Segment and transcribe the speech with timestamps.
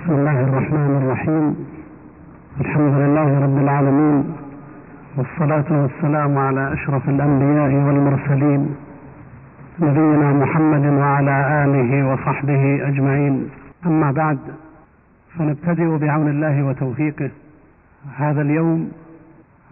[0.00, 1.56] بسم الله الرحمن الرحيم.
[2.60, 4.36] الحمد لله رب العالمين
[5.16, 8.74] والصلاة والسلام على أشرف الأنبياء والمرسلين
[9.80, 13.50] نبينا محمد وعلى آله وصحبه أجمعين.
[13.86, 14.38] أما بعد
[15.38, 17.30] فنبتدئ بعون الله وتوفيقه.
[18.16, 18.92] هذا اليوم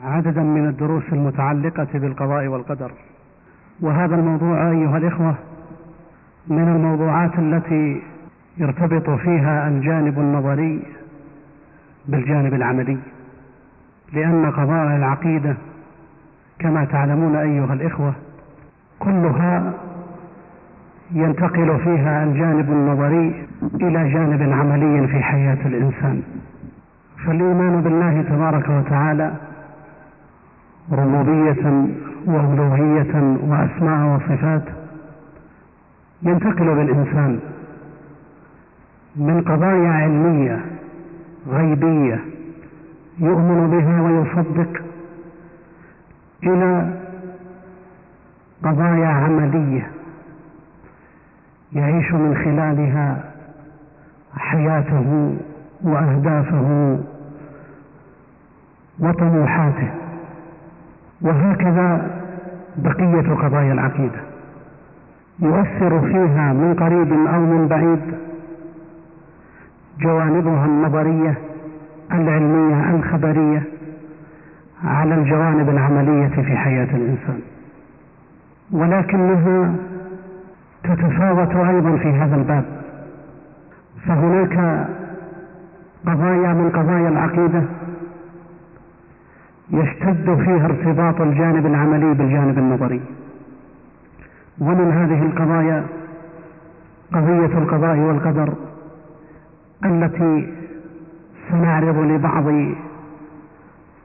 [0.05, 2.91] عددا من الدروس المتعلقة بالقضاء والقدر.
[3.81, 5.35] وهذا الموضوع أيها الإخوة
[6.49, 8.03] من الموضوعات التي
[8.59, 10.83] يرتبط فيها الجانب النظري
[12.09, 12.99] بالجانب العملي
[14.13, 15.57] لأن قضايا العقيدة
[16.59, 18.13] كما تعلمون أيها الإخوة
[18.99, 19.73] كلها
[21.13, 26.23] ينتقل فيها الجانب النظري إلى جانب عملي في حياة الإنسان.
[27.27, 29.33] فالإيمان بالله تبارك وتعالى
[30.93, 31.87] ربوبية
[32.27, 33.15] وألوهية
[33.49, 34.63] وأسماء وصفات
[36.23, 37.41] ينتقل بالإنسان
[39.19, 40.61] من قضايا علمية
[41.49, 42.21] غيبية
[43.19, 44.83] يؤمن بها ويصدق
[46.45, 46.93] إلى
[48.65, 49.91] قضايا عملية
[51.73, 53.25] يعيش من خلالها
[54.37, 55.37] حياته
[55.83, 56.99] وأهدافه
[59.01, 59.91] وطموحاته.
[61.21, 62.11] وهكذا
[62.77, 64.21] بقية قضايا العقيدة.
[65.39, 68.28] يؤثر فيها من قريب أو من بعيد
[70.01, 71.39] جوانبها النظرية
[72.13, 73.63] العلمية الخبرية
[74.85, 77.41] على الجوانب العملية في حياة الإنسان.
[78.73, 79.75] ولكنها
[80.85, 82.65] تتفاوت أيضا في هذا الباب.
[84.07, 84.87] فهناك
[86.07, 87.63] قضايا من قضايا العقيدة
[89.71, 93.01] يشتد فيها ارتباط الجانب العملي بالجانب النظري.
[94.61, 95.85] ومن هذه القضايا
[97.13, 98.55] قضية القضاء والقدر.
[99.85, 100.55] التي
[101.51, 102.45] سنعرض لبعض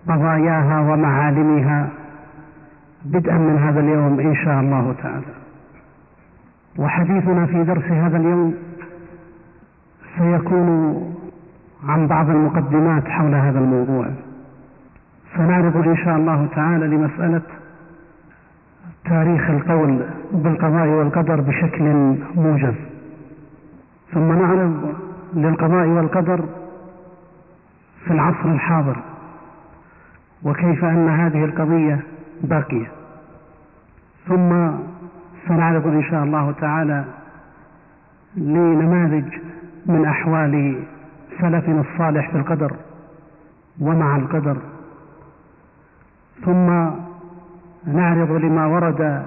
[0.08, 1.90] قضاياها ومعالمها
[3.06, 5.34] بدءا من هذا اليوم إن شاء الله تعالى.
[6.78, 8.54] وحديثنا في درس هذا اليوم
[10.18, 11.04] سيكون
[11.88, 14.08] عن بعض المقدمات حول هذا الموضوع.
[15.38, 17.42] سنعرض إن شاء الله تعالى لمسألة
[19.06, 20.00] تاريخ القول
[20.32, 21.84] بالقضاء والقدر بشكل
[22.36, 22.76] موجز.
[24.14, 24.94] ثم نعرض
[25.34, 26.46] للقضاء والقدر
[28.06, 28.98] في العصر الحاضر
[30.44, 32.00] وكيف أن هذه القضية
[32.42, 32.92] باقية.
[34.28, 34.72] ثم
[35.48, 37.06] سنعرض إن شاء الله تعالى
[38.38, 39.34] لنماذج
[39.86, 40.84] من أحوال
[41.42, 42.76] سلفنا الصالح في القدر
[43.82, 44.58] ومع القدر.
[46.46, 46.90] ثم
[47.86, 49.26] نعرض لما ورد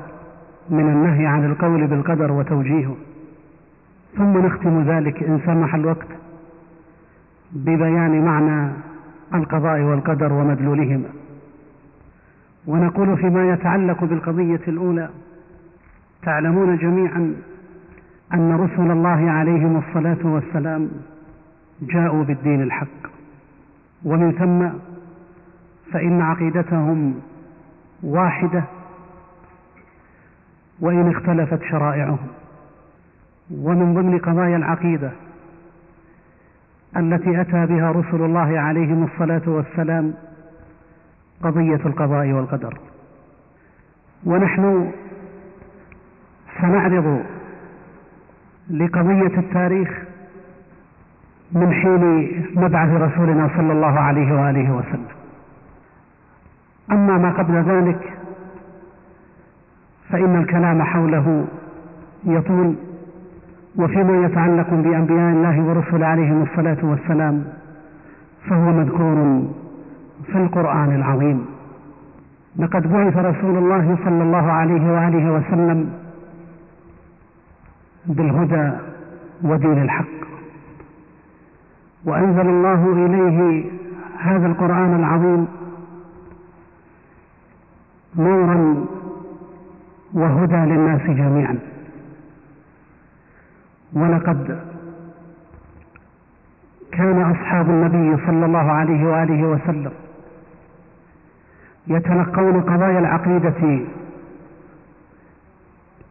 [0.70, 2.96] من النهي عن القول بالقدر وتوجيهه.
[4.16, 6.06] ثم نختم ذلك إن سمح الوقت
[7.52, 8.72] ببيان معنى
[9.34, 11.08] القضاء والقدر ومدلولهما.
[12.66, 15.08] ونقول فيما يتعلق بالقضية الأولى
[16.22, 17.34] تعلمون جميعا
[18.34, 20.90] أن رسل الله عليهم الصلاة والسلام
[21.82, 23.10] جاءوا بالدين الحق.
[24.04, 24.68] ومن ثم
[25.92, 27.14] فإن عقيدتهم
[28.02, 28.64] واحدة
[30.80, 32.28] وإن اختلفت شرائعهم.
[33.50, 35.10] ومن ضمن قضايا العقيدة
[36.96, 40.14] التي أتى بها رسل الله عليهم الصلاة والسلام
[41.42, 42.78] قضية القضاء والقدر.
[44.24, 44.92] ونحن
[46.60, 47.22] سنعرض
[48.70, 50.02] لقضية التاريخ
[51.52, 55.06] من حين مبعث رسولنا صلى الله عليه وآله وسلم.
[56.92, 58.12] أما ما قبل ذلك
[60.08, 61.46] فإن الكلام حوله
[62.24, 62.74] يطول
[63.78, 67.44] وفيما يتعلق بأنبياء الله ورسل عليهم الصلاة والسلام
[68.48, 69.42] فهو مذكور
[70.26, 71.46] في القرآن العظيم.
[72.58, 75.90] لقد بعث رسول الله صلى الله عليه وآله وسلم
[78.06, 78.70] بالهدى
[79.42, 80.16] ودين الحق.
[82.04, 83.64] وأنزل الله إليه
[84.18, 85.46] هذا القرآن العظيم
[88.16, 88.84] نورا
[90.14, 91.58] وهدى للناس جميعا.
[93.96, 94.58] ولقد
[96.92, 99.92] كان أصحاب النبي صلى الله عليه وآله وسلم
[101.86, 103.80] يتلقون قضايا العقيدة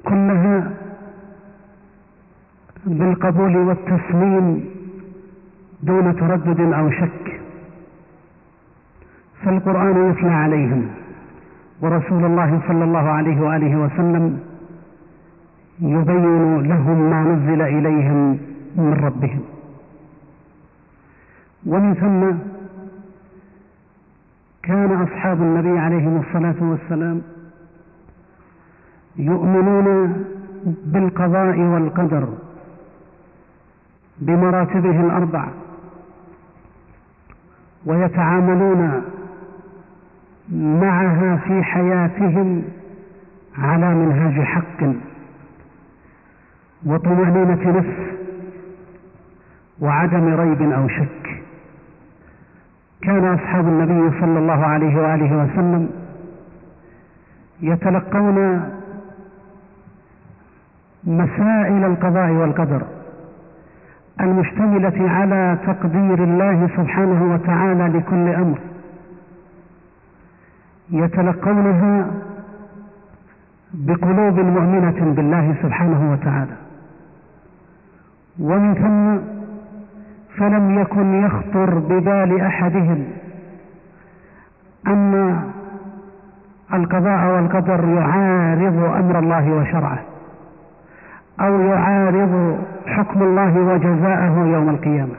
[0.05, 0.71] كلها
[2.85, 4.65] بالقبول والتسليم
[5.83, 7.39] دون تردد أو شك
[9.43, 10.87] فالقرآن يتلى عليهم
[11.81, 14.39] ورسول الله صلى الله عليه وآله وسلم
[15.79, 18.37] يبين لهم ما نزل إليهم
[18.75, 19.41] من ربهم.
[21.65, 22.37] ومن ثم
[24.63, 27.21] كان أصحاب النبي عليهم الصلاة والسلام
[29.17, 30.25] يؤمنون
[30.65, 32.27] بالقضاء والقدر
[34.19, 35.47] بمراتبه الأربع
[37.85, 39.01] ويتعاملون
[40.51, 42.63] معها في حياتهم
[43.57, 44.83] على منهاج حق.
[46.85, 48.15] وطمأنينة نفس
[49.79, 51.43] وعدم ريب أو شك.
[53.01, 55.89] كان أصحاب النبي صلى الله عليه وآله وسلم
[57.61, 58.69] يتلقون
[61.03, 62.81] مسائل القضاء والقدر
[64.21, 68.59] المشتملة على تقدير الله سبحانه وتعالى لكل أمر
[70.89, 72.07] يتلقونها
[73.73, 76.64] بقلوب مؤمنة بالله سبحانه وتعالى.
[78.39, 79.17] ومن ثم
[80.37, 83.05] فلم يكن يخطر ببال أحدهم.
[84.87, 85.39] أن
[86.73, 89.99] القضاء والقدر يعارض أمر الله وشرعه
[91.41, 95.15] أو يعارض حكم الله وجزاءه يوم القيامة.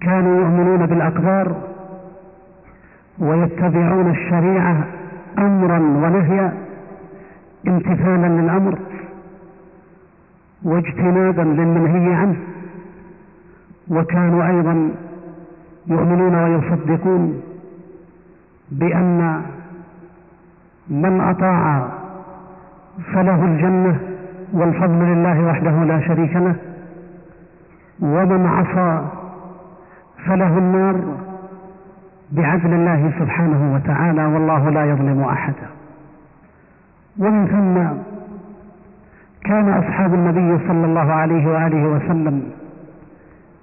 [0.00, 1.54] كانوا يؤمنون بالأقدار
[3.18, 4.76] ويتبعون الشريعة
[5.38, 6.52] أمرا ونهيا
[7.68, 8.78] امتثالا للأمر.
[10.64, 12.36] واجتنابا للمنهي عنه.
[13.90, 14.90] وكانوا أيضا
[15.86, 17.42] يؤمنون ويصدقون
[18.70, 19.42] بأن
[20.88, 21.88] من أطاع
[23.14, 24.00] فله الجنة
[24.52, 26.54] والفضل لله وحده لا شريك له
[28.00, 29.04] ومن عصى
[30.26, 30.96] فله النار
[32.32, 35.66] بعدل الله سبحانه وتعالى والله لا يظلم أحدا.
[37.18, 38.09] ومن ثم
[39.44, 42.42] كان أصحاب النبي صلى الله عليه وآله وسلم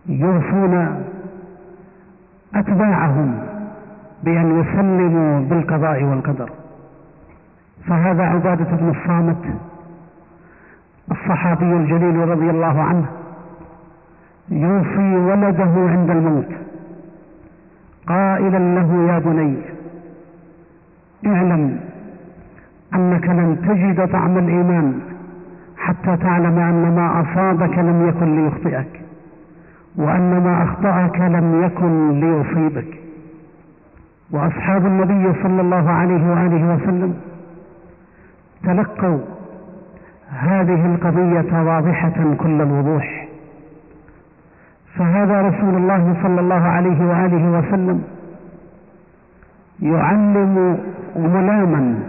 [0.06, 1.04] يوصون
[2.56, 3.40] أتباعهم
[4.24, 6.50] بأن يسلموا بالقضاء والقدر.
[7.88, 9.46] فهذا عبادة بن الصامت
[11.12, 13.06] الصحابي الجليل رضي الله عنه
[14.50, 16.52] يوصي ولده عند الموت.
[18.08, 19.58] قائلا له يا بني
[21.26, 21.80] اعلم
[22.94, 25.00] أنك لن تجد طعم الإيمان
[25.88, 29.02] حتى تعلم أن ما أصابك لم يكن ليخطئك
[29.96, 33.00] وأن ما أخطأك لم يكن ليصيبك.
[34.32, 37.18] وأصحاب النبي صلى الله عليه وآله وسلم
[38.64, 39.20] تلقوا
[40.30, 43.28] هذه القضية واضحة كل الوضوح.
[44.96, 48.04] فهذا رسول الله صلى الله عليه وآله وسلم
[49.82, 50.78] يعلم
[51.18, 52.00] غلاما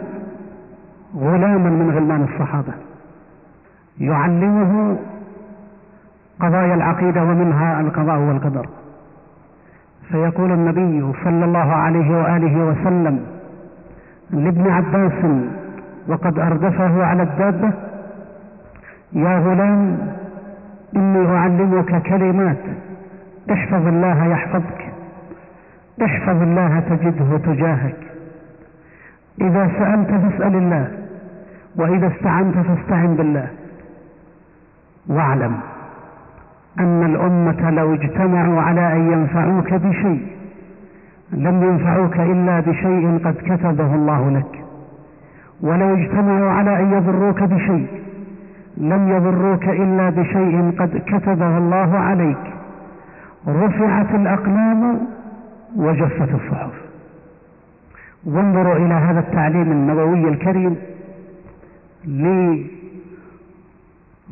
[1.17, 2.88] غلاما من غلمان الصحابة.
[4.01, 4.97] يعلمه
[6.41, 8.69] قضايا العقيدة ومنها القضاء والقدر.
[10.09, 13.27] فيقول النبي صلى الله عليه وآله وسلم
[14.31, 15.25] لابن عباس
[16.09, 17.71] وقد أردفه على الدابة
[19.13, 19.99] يا غلام
[20.97, 22.65] إني أعلمك كلمات
[23.53, 24.93] احفظ الله يحفظك
[26.05, 27.97] احفظ الله تجده تجاهك.
[29.41, 30.89] إذا سألت فاسأل الله
[31.77, 33.49] وإذا استعنت فاستعن بالله.
[35.09, 35.57] واعلم
[36.79, 40.27] أن الأمة لو اجتمعوا على أن ينفعوك بشيء
[41.33, 44.65] لم ينفعوك إلا بشيء قد كتبه الله لك.
[45.61, 47.87] ولو اجتمعوا على أن يضروك بشيء
[48.77, 52.53] لم يضروك إلا بشيء قد كتبه الله عليك.
[53.49, 55.01] رفعت الأقلام
[55.77, 56.73] وجفت الصحف.
[58.27, 60.77] وانظروا إلى هذا التعليم النبوي الكريم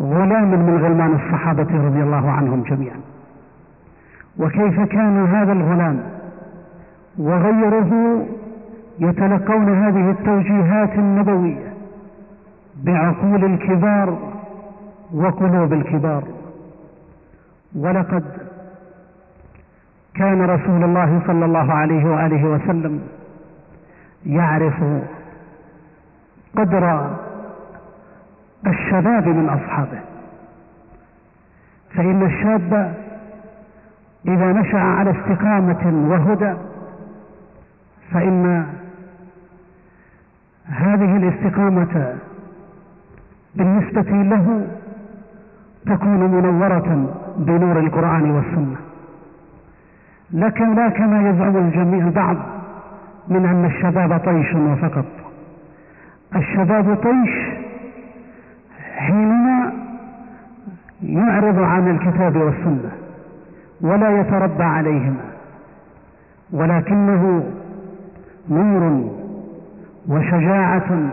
[0.00, 3.00] لغلام من غلمان الصحابة رضي الله عنهم جميعا.
[4.38, 6.00] وكيف كان هذا الغلام؟
[7.18, 8.22] وغيره
[8.98, 11.72] يتلقون هذه التوجيهات النبوية
[12.84, 14.18] بعقول الكبار
[15.14, 16.22] وقلوب الكبار.
[17.76, 18.24] ولقد
[20.14, 23.00] كان رسول الله صلى الله عليه وآله وسلم
[24.26, 24.82] يعرف
[26.56, 27.10] قدر
[28.66, 30.00] الشباب من أصحابه.
[31.94, 32.94] فإن الشاب
[34.28, 36.54] إذا نشأ على استقامة وهدى
[38.12, 38.66] فإن
[40.66, 42.14] هذه الاستقامة
[43.54, 44.66] بالنسبة له
[45.86, 48.76] تكون منورة بنور القرآن والسنة.
[50.32, 52.36] لكن لا كما يزعم الجميع البعض
[53.28, 55.04] من أن الشباب طيش وفقط.
[56.36, 57.56] الشباب طيش
[58.96, 59.72] حينما
[61.02, 62.90] يعرض عن الكتاب والسنة
[63.80, 65.24] ولا يتربى عليهما
[66.52, 67.44] ولكنه
[68.50, 69.10] نور
[70.08, 71.10] وشجاعة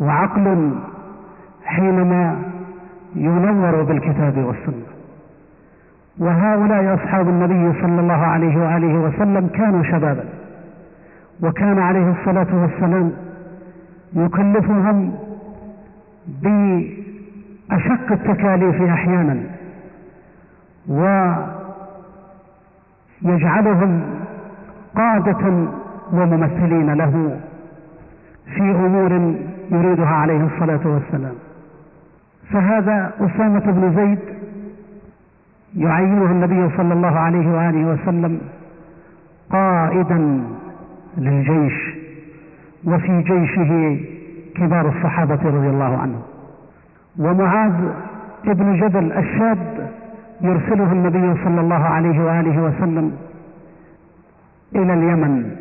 [0.00, 0.70] وعقل
[1.64, 2.36] حينما
[3.16, 4.86] ينور بالكتاب والسنة.
[6.18, 10.24] وهؤلاء أصحاب النبي صلى الله عليه وآله وسلم كانوا شبابا
[11.42, 13.12] وكان عليه الصلاة والسلام
[14.12, 15.12] يكلفهم
[17.70, 19.40] بأشق التكاليف أحيانا
[23.22, 24.02] ويجعلهم
[24.96, 25.68] قادة
[26.12, 27.40] وممثلين له
[28.54, 29.34] في أمور
[29.70, 31.34] يريدها عليه الصلاة والسلام.
[32.50, 34.18] فهذا أسامة بن زيد
[35.76, 38.40] يعينه النبي صلى الله عليه وآله وسلم
[39.50, 40.44] قائدا
[41.18, 41.96] للجيش
[42.84, 44.00] وفي جيشه
[44.56, 46.22] كبار الصحابة رضي الله عنهم.
[47.18, 47.74] ومعاذ
[48.46, 49.90] ابن جبل الشاب
[50.40, 53.16] يرسله النبي صلى الله عليه وآله وسلم
[54.74, 55.56] إلى اليمن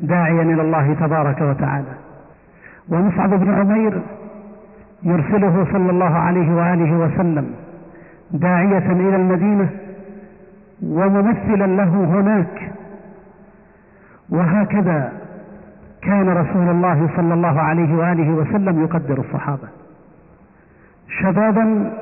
[0.00, 1.94] داعيا إلى الله تبارك وتعالى.
[2.88, 4.02] ومصعب بن عمير
[5.02, 7.50] يرسله صلى الله عليه وآله وسلم
[8.30, 9.68] داعية إلى المدينة
[10.82, 12.72] وممثلا له هناك.
[14.30, 15.12] وهكذا
[16.02, 19.68] كان رسول الله صلى الله عليه وآله وسلم يقدر الصحابة.
[21.08, 21.92] شبابا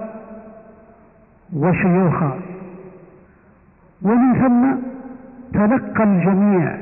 [1.57, 2.39] وشيوخا.
[4.03, 4.75] ومن ثم
[5.55, 6.77] تلقى الجميع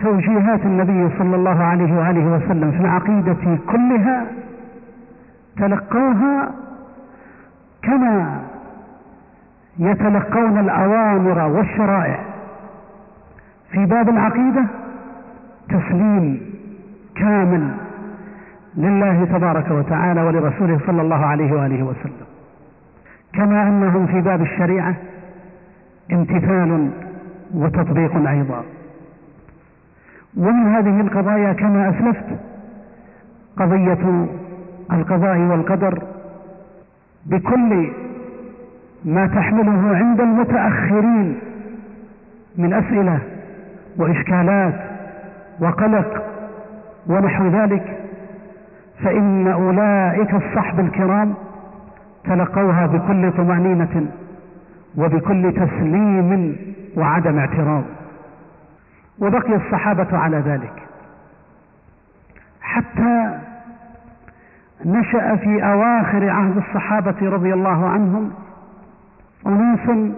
[0.00, 4.26] توجيهات النبي صلى الله عليه وآله وسلم في العقيدة كلها
[5.56, 6.50] تلقوها
[7.82, 8.40] كما
[9.78, 12.18] يتلقون الأوامر والشرائع
[13.70, 14.64] في باب العقيدة
[15.68, 16.40] تسليم
[17.16, 17.70] كامل
[18.76, 22.26] لله تبارك وتعالى ولرسوله صلى الله عليه وآله وسلم.
[23.32, 24.94] كما أنهم في باب الشريعة
[26.12, 26.90] امتثال
[27.54, 28.62] وتطبيق أيضا.
[30.36, 32.26] ومن هذه القضايا كما أسلفت
[33.56, 34.26] قضية
[34.92, 36.02] القضاء والقدر
[37.26, 37.90] بكل
[39.04, 41.38] ما تحمله عند المتأخرين
[42.56, 43.18] من أسئلة
[43.96, 44.74] وإشكالات
[45.60, 46.22] وقلق
[47.06, 48.05] ونحو ذلك
[49.04, 51.34] فإن أولئك الصحب الكرام
[52.24, 54.06] تلقوها بكل طمأنينة
[54.96, 56.56] وبكل تسليم
[56.96, 57.84] وعدم اعتراض.
[59.18, 60.82] وبقي الصحابة على ذلك.
[62.60, 63.38] حتى
[64.84, 68.30] نشأ في أواخر عهد الصحابة رضي الله عنهم
[69.46, 70.14] أناس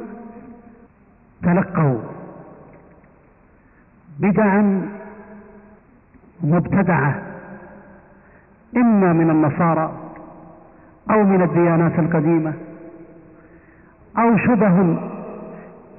[1.42, 1.98] تلقوا
[4.20, 4.88] بدعا
[6.42, 7.27] مبتدعة
[8.76, 9.92] إما من النصارى
[11.10, 12.52] أو من الديانات القديمة
[14.18, 14.96] أو شبه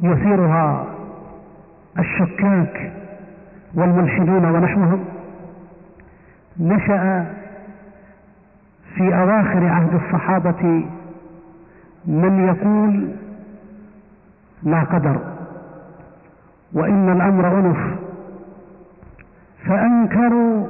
[0.01, 0.85] يثيرها
[1.99, 2.91] الشكاك
[3.75, 5.05] والملحدون ونحوهم.
[6.59, 7.25] نشأ
[8.95, 10.85] في أواخر عهد الصحابة
[12.05, 13.09] من يقول
[14.63, 15.19] لا قدر
[16.73, 17.99] وإن الأمر أنف.
[19.65, 20.67] فأنكروا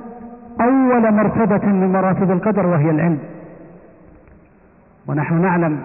[0.62, 3.20] أول مرتبة من مراتب القدر وهي العلم.
[5.08, 5.80] ونحن نعلم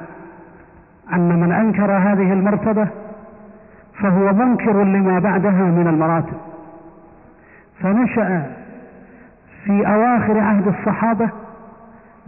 [1.13, 2.89] أن من أنكر هذه المرتبة
[4.03, 6.37] فهو منكر لما بعدها من المراتب.
[7.81, 8.47] فنشأ
[9.65, 11.29] في أواخر عهد الصحابة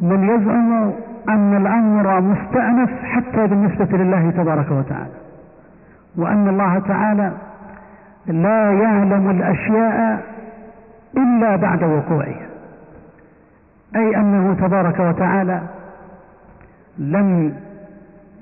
[0.00, 0.92] من يزعم
[1.28, 5.14] أن الأمر مستأنف حتى بالنسبة لله تبارك وتعالى
[6.16, 7.32] وأن الله تعالى
[8.26, 10.22] لا يعلم الأشياء
[11.16, 12.46] إلا بعد وقوعها.
[13.96, 15.62] أي أنه تبارك وتعالى
[16.98, 17.54] لم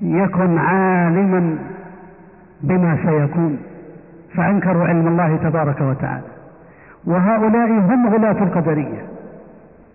[0.01, 1.57] يكن عالما
[2.61, 3.57] بما سيكون
[4.35, 6.27] فأنكروا علم الله تبارك وتعالى.
[7.05, 9.05] وهؤلاء هم غلاة القدرية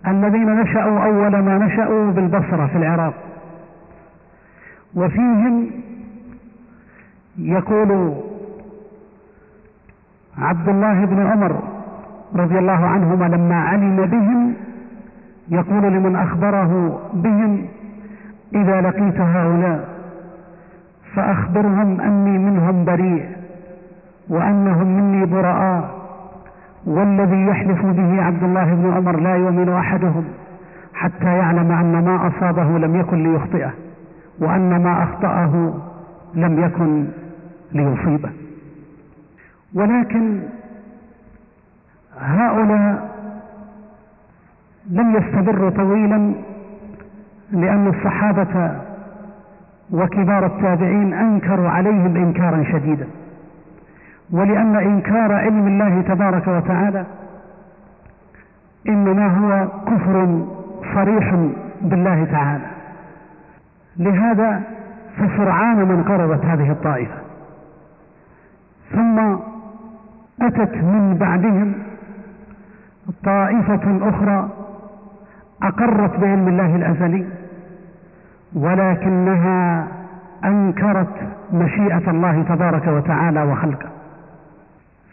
[0.07, 3.13] الذين نشأوا أول ما نشأوا بالبصرة في العراق.
[4.95, 5.71] وفيهم
[7.37, 8.13] يقول
[10.37, 11.70] عبد الله بن عمر
[12.35, 14.53] رضي الله عنهما لما علم بهم
[15.49, 17.65] يقول لمن أخبره بهم
[18.55, 19.89] إذا لقيت هؤلاء
[21.15, 23.25] فأخبرهم أني منهم بريء
[24.29, 26.01] وأنهم مني براء
[26.85, 30.23] والذي يحلف به عبد الله بن عمر لا يؤمن أحدهم
[30.93, 33.71] حتى يعلم أن ما أصابه لم يكن ليخطئه
[34.39, 35.73] وأن ما أخطأه
[36.35, 37.05] لم يكن
[37.71, 38.29] ليصيبه.
[39.73, 40.39] ولكن
[42.19, 43.09] هؤلاء
[44.89, 46.33] لم يستمروا طويلا
[47.51, 48.71] لأن الصحابة
[49.91, 53.07] وكبار التابعين أنكروا عليهم إنكارا شديدا
[54.31, 57.05] ولأن إنكار علم الله تبارك وتعالى
[58.89, 60.45] إنما هو كفر
[60.95, 61.35] صريح
[61.81, 62.65] بالله تعالى.
[63.97, 64.61] لهذا
[65.17, 67.17] فسرعان من قرضت هذه الطائفة.
[68.91, 69.35] ثم
[70.41, 71.73] أتت من بعدهم
[73.23, 74.49] طائفة أخرى
[75.63, 77.25] أقرت بعلم الله الأزلي
[78.53, 79.87] ولكنها
[80.45, 81.15] أنكرت
[81.53, 83.89] مشيئة الله تبارك وتعالى وخلقه.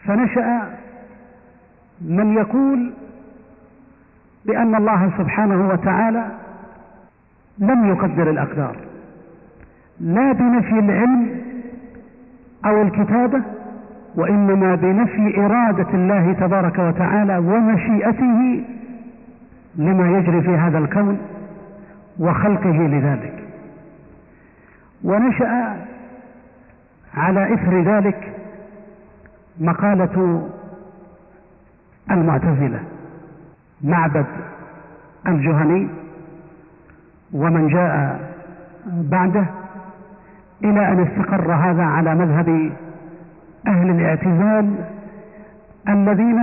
[0.03, 0.61] فنشأ
[2.01, 2.91] من يقول
[4.45, 6.25] بأن الله سبحانه وتعالى
[7.59, 8.75] لم يقدر الأقدار
[9.99, 11.41] لا بنفي العلم
[12.65, 13.41] أو الكتابة
[14.19, 18.65] وإنما بنفي إرادة الله تبارك وتعالى ومشيئته
[19.75, 21.17] لما يجري في هذا الكون
[22.19, 23.33] وخلقه لذلك.
[25.03, 25.75] ونشأ
[27.13, 28.33] على إثر ذلك
[29.59, 30.47] مقالة
[32.11, 32.79] المعتزلة
[33.83, 34.25] معبد
[35.27, 35.87] الجهني
[37.33, 38.19] ومن جاء
[38.85, 39.45] بعده
[40.63, 42.71] إلى أن استقر هذا على مذهب
[43.67, 44.75] أهل الاعتزال
[45.89, 46.39] الذين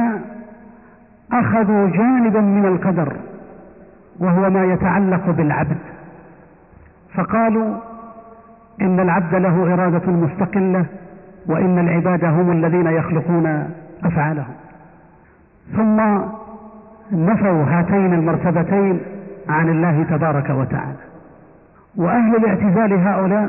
[1.32, 3.12] أخذوا جانبا من القدر
[4.18, 5.76] وهو ما يتعلق بالعبد.
[7.14, 7.74] فقالوا
[8.80, 10.84] إن العبد له إرادة مستقلة
[11.46, 13.70] وإن العباد هم الذين يخلقون
[14.04, 14.54] أفعالهم.
[15.76, 16.18] ثم
[17.12, 19.00] نفوا هاتين المرتبتين
[19.48, 20.98] عن الله تبارك وتعالى.
[21.96, 23.48] وأهل الاعتزال هؤلاء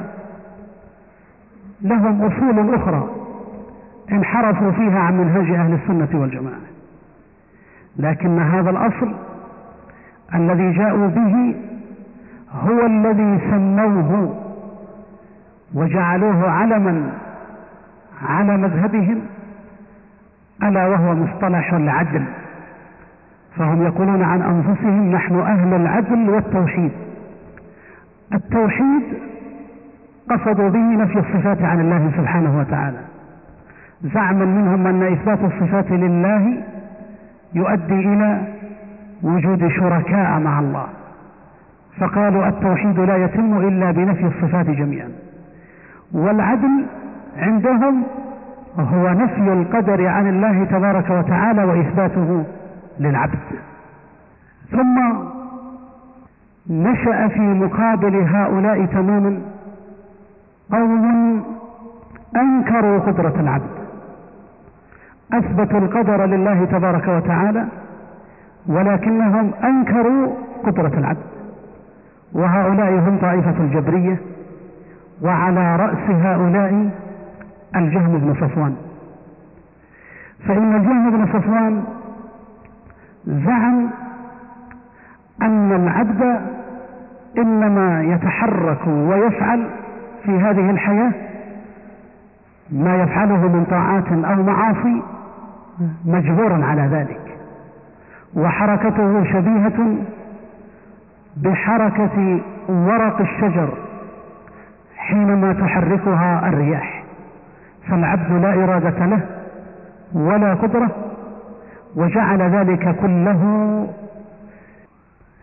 [1.81, 3.26] لهم أصول أخرى.
[4.12, 6.62] انحرفوا فيها عن منهج أهل السنة والجماعة.
[7.98, 9.14] لكن هذا الأصل
[10.36, 11.56] الذي جاءوا به
[12.54, 14.36] هو الذي سموه
[15.74, 17.12] وجعلوه علما
[18.22, 19.22] على مذهبهم
[20.64, 22.24] ألا وهو مصطلح العدل.
[23.58, 26.91] فهم يقولون عن أنفسهم نحن أهل العدل والتوحيد.
[28.34, 29.04] التوحيد
[30.30, 33.07] قصدوا به نفي الصفات عن الله سبحانه وتعالى.
[34.03, 36.63] زعما منهم أن إثبات الصفات لله
[37.53, 38.41] يؤدي إلى
[39.23, 40.88] وجود شركاء مع الله.
[41.99, 45.10] فقالوا التوحيد لا يتم إلا بنفي الصفات جميعا.
[46.13, 46.86] والعدل
[47.38, 48.03] عندهم
[48.79, 52.45] هو نفي القدر عن الله تبارك وتعالى وإثباته
[52.99, 53.39] للعبد.
[54.71, 55.13] ثم
[56.69, 59.41] نشأ في مقابل هؤلاء تماما
[60.71, 61.43] قوم
[62.36, 63.87] أنكروا قدرة العبد.
[65.34, 67.66] أثبتوا القدر لله تبارك وتعالى
[68.68, 71.28] ولكنهم أنكروا قدرة العبد
[72.34, 74.20] وهؤلاء هم طائفة الجبرية
[75.22, 76.90] وعلى رأس هؤلاء
[77.76, 78.76] الجهم بن صفوان.
[80.48, 81.84] فإن الجهم بن صفوان
[83.28, 83.90] زعم
[85.42, 86.42] أن العبد
[87.38, 89.68] إنما يتحرك ويفعل
[90.24, 91.12] في هذه الحياة
[92.72, 95.02] ما يفعله من طاعات أو معاصي
[96.06, 97.38] مجبورا على ذلك
[98.36, 99.96] وحركته شبيهة
[101.38, 103.70] بحركة ورق الشجر
[104.98, 107.04] حينما تحركها الرياح
[107.90, 109.22] فالعبد لا إرادة له
[110.13, 110.90] ولا قدرة
[111.96, 113.42] وجعل ذلك كله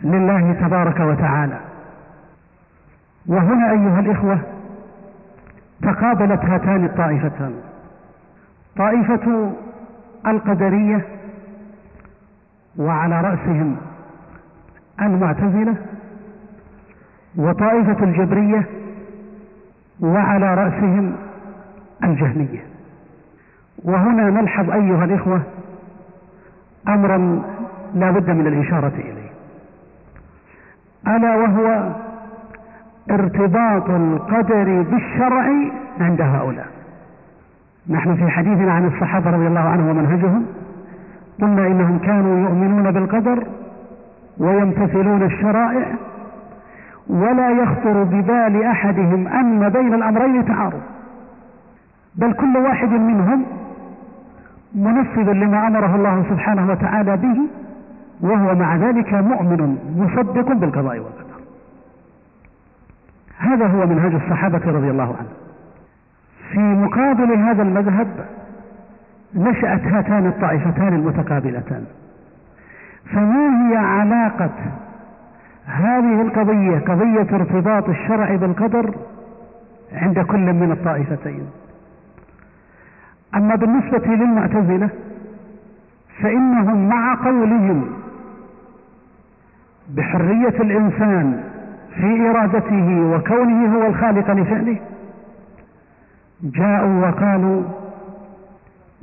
[0.03, 1.61] لله تبارك وتعالى.
[3.27, 4.38] وهنا أيها الإخوة
[5.83, 7.55] تقابلت هاتان الطائفتان.
[8.77, 9.53] طائفة
[10.26, 11.04] القدرية
[12.78, 13.76] وعلى رأسهم
[15.02, 15.76] المعتزلة
[17.37, 18.66] وطائفة الجبرية
[20.00, 21.16] وعلى رأسهم
[22.04, 22.64] الجهمية.
[23.84, 25.42] وهنا نلحظ أيها الإخوة
[26.88, 27.42] أمرا
[27.94, 29.30] لا بد من الإشارة إليه
[31.16, 31.92] ألا وهو
[33.10, 35.44] ارتباط القدر بالشرع
[36.00, 36.73] عند هؤلاء.
[37.88, 40.47] نحن في حديثنا عن الصحابة رضي الله عنهم ومنهجهم
[41.40, 43.47] قلنا إنهم كانوا يؤمنون بالقدر
[44.38, 45.87] ويمتثلون الشرائع
[47.09, 50.81] ولا يخطر ببال أحدهم أن بين الأمرين تعارض.
[52.14, 53.44] بل كل واحد منهم
[54.75, 57.40] منفذ لما أمره الله سبحانه وتعالى به
[58.20, 61.35] وهو مع ذلك مؤمن مصدق بالقضاء والقدر.
[63.38, 65.43] هذا هو منهج الصحابة رضي الله عنهم.
[66.52, 68.26] في مقابل هذا المذهب
[69.35, 71.85] نشأت هاتان الطائفتان المتقابلتان.
[73.12, 74.50] فما هي علاقة
[75.66, 78.94] هذه القضية قضية ارتباط الشرع بالقدر
[79.92, 81.46] عند كل من الطائفتين؟
[83.35, 84.88] أما بالنسبة للمعتزلة
[86.22, 87.85] فإنهم مع قولهم
[89.96, 91.40] بحرية الإنسان
[91.94, 94.76] في إرادته وكونه هو الخالق لفعله
[96.44, 97.62] جاءوا وقالوا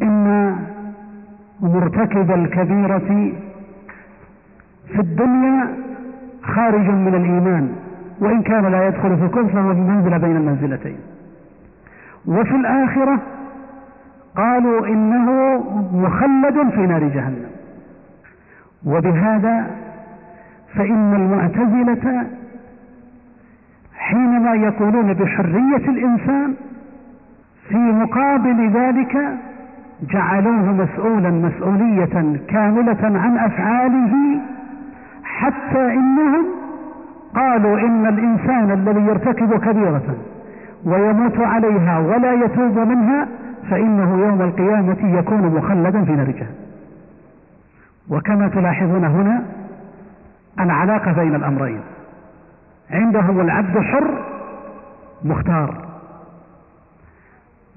[0.02, 0.56] إن
[1.62, 3.34] مرتكب الكبيرة
[4.88, 5.68] في الدنيا
[6.44, 7.76] خارج من الإيمان
[8.20, 10.98] وإن كان لا يدخل في الكفر فهو بمنزلة بين المنزلتين.
[12.26, 13.20] وفي الآخرة
[14.36, 15.58] قالوا إنه
[15.94, 17.52] مخلد في نار جهنم.
[18.86, 19.68] وبهذا
[20.76, 22.28] فإن المعتزلة
[23.96, 26.54] حينما يقولون بحرية الإنسان
[27.72, 29.18] في مقابل ذلك
[30.02, 34.40] جعلوه مسؤولا مسؤولية كاملة عن أفعاله
[35.24, 36.46] حتى إنهم
[37.36, 40.16] قالوا إن الإنسان الذي يرتكب كبيرة
[40.86, 43.28] ويموت عليها ولا يتوب منها
[43.70, 46.56] فإنه يوم القيامة يكون مخلدا في نار جهنم
[48.10, 49.44] وكما تلاحظون هنا
[50.60, 51.82] العلاقة بين الأمرين.
[52.92, 54.24] عندهم العبد حر
[55.24, 55.91] مختار.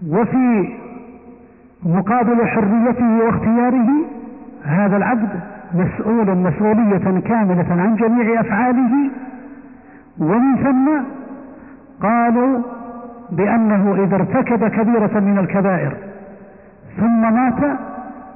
[0.09, 0.75] وفي
[1.83, 3.89] مقابل حريته واختياره
[4.65, 5.41] هذا العبد
[5.75, 9.11] مسؤول مسؤولية كاملة عن جميع أفعاله.
[10.19, 10.91] ومن ثم
[12.03, 12.59] قالوا
[13.31, 15.97] بأنه إذا ارتكب كبيرة من الكبائر
[16.97, 17.79] ثم مات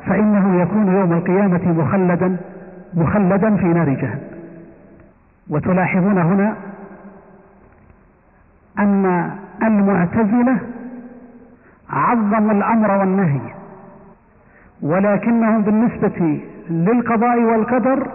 [0.07, 2.37] فإنه يكون يوم القيامة مخلدا
[2.95, 4.21] مخلدا في نار جهنم.
[5.51, 6.55] وتلاحظون هنا
[8.79, 9.31] أن
[9.63, 10.59] المعتزلة
[11.91, 13.41] عظموا الأمر والنهي.
[14.83, 18.07] ولكنهم بالنسبة للقضاء والقدر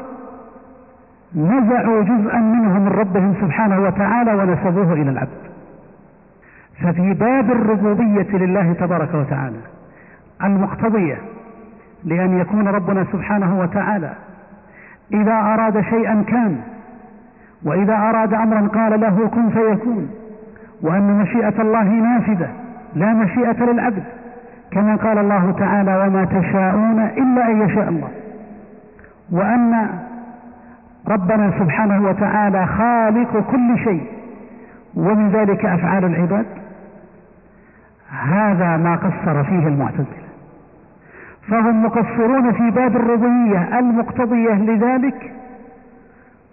[1.35, 5.43] نزعوا جزءا منه من ربهم سبحانه وتعالى ونسبوه إلى العبد.
[6.83, 9.59] ففي باب الربوبية لله تبارك وتعالى
[10.43, 11.17] المقتضية
[12.03, 14.13] لأن يكون ربنا سبحانه وتعالى
[15.13, 16.61] إذا أراد شيئا كان
[17.63, 20.09] وإذا أراد أمرا قال له كن فيكون
[20.81, 22.49] وأن مشيئة الله نافذة
[22.95, 24.03] لا مشيئة للعبد
[24.71, 28.09] كما قال الله تعالى وما تشاءون إلا أن يشاء الله.
[29.31, 29.89] وأن
[31.07, 34.03] ربنا سبحانه وتعالى خالق كل شيء
[34.95, 36.45] ومن ذلك أفعال العباد.
[38.23, 40.23] هذا ما قصر فيه المعتزلة.
[41.47, 45.31] فهم مقصرون في باب الربوبية المقتضية لذلك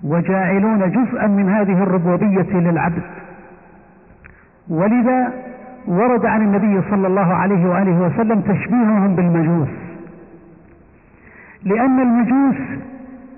[0.04, 3.02] وجاعلون جزءا من هذه الربوبية للعبد.
[4.68, 5.32] ولذا
[5.86, 9.68] ورد عن النبي صلى الله عليه وآله وسلم تشبيههم بالمجوس.
[11.64, 12.56] لأن المجوس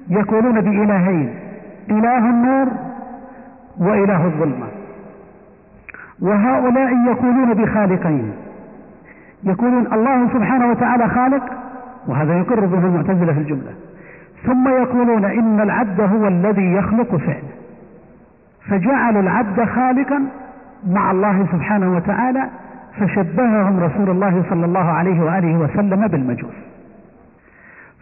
[0.09, 1.35] يقولون بإلهين
[1.91, 2.69] إله النور
[3.79, 4.67] وإله الظلمة.
[6.21, 8.33] وهؤلاء يقولون بخالقين.
[9.45, 11.43] يقولون الله سبحانه وتعالى خالق
[12.07, 13.73] وهذا يقر به المعتزلة في الجملة.
[14.47, 17.53] ثم يقولون إن العبد هو الذي يخلق فعله
[18.71, 20.23] فجعلوا العبد خالقا
[20.87, 22.49] مع الله سبحانه وتعالى
[22.99, 26.55] فشبههم رسول الله صلى الله عليه وآله وسلم بالمجوس.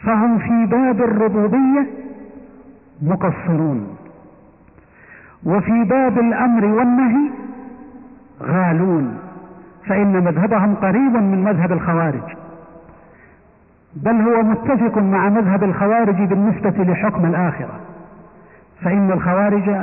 [0.04, 1.86] فهم في باب الربوبية
[3.02, 3.96] مقصرون.
[5.46, 7.30] وفي باب الأمر والنهي
[8.42, 9.18] غالون.
[9.86, 12.36] فإن مذهبهم قريب من مذهب الخوارج.
[13.96, 17.80] بل هو متفق مع مذهب الخوارج بالنسبة لحكم الآخرة.
[18.80, 19.76] فإن الخوارج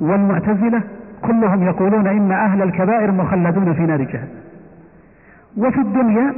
[0.00, 0.82] والمعتزلة
[1.26, 4.28] كلهم يقولون إن أهل الكبائر مخلدون في نار جهنم.
[5.56, 6.32] وفي الدنيا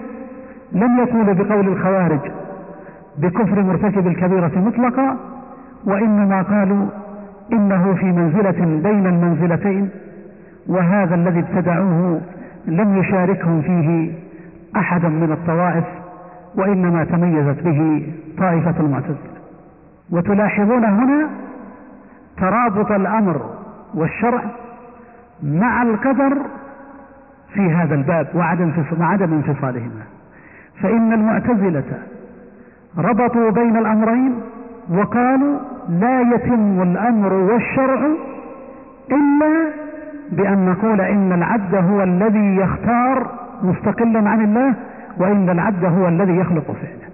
[0.73, 2.21] لم يقولوا بقول الخوارج
[3.19, 5.17] بكفر مرتكب الكبيرة مطلقا
[5.85, 6.87] وإنما قالوا
[7.53, 9.89] إنه في منزلة بين المنزلتين
[10.67, 12.21] وهذا الذي ابتدعوه
[12.67, 14.13] لم يشاركهم فيه
[14.77, 15.85] أحدا من الطوائف
[16.55, 18.07] وإنما تميزت به
[18.39, 19.37] طائفة المعتزلة.
[20.11, 21.29] وتلاحظون هنا
[22.37, 23.41] ترابط الأمر
[23.95, 24.43] والشرع
[25.43, 26.39] مع القدر
[27.55, 30.03] في هذا الباب وعدم عدم انفصالهما.
[30.83, 32.03] فإن المعتزلة
[32.99, 34.41] ربطوا بين الأمرين
[34.91, 38.07] وقالوا لا يتم الأمر والشرع
[39.11, 39.73] إلا
[40.33, 43.27] بأن نقول إن العبد هو الذي يختار
[43.63, 44.75] مستقلا عن الله
[45.19, 47.11] وإن العبد هو الذي يخلق فعله.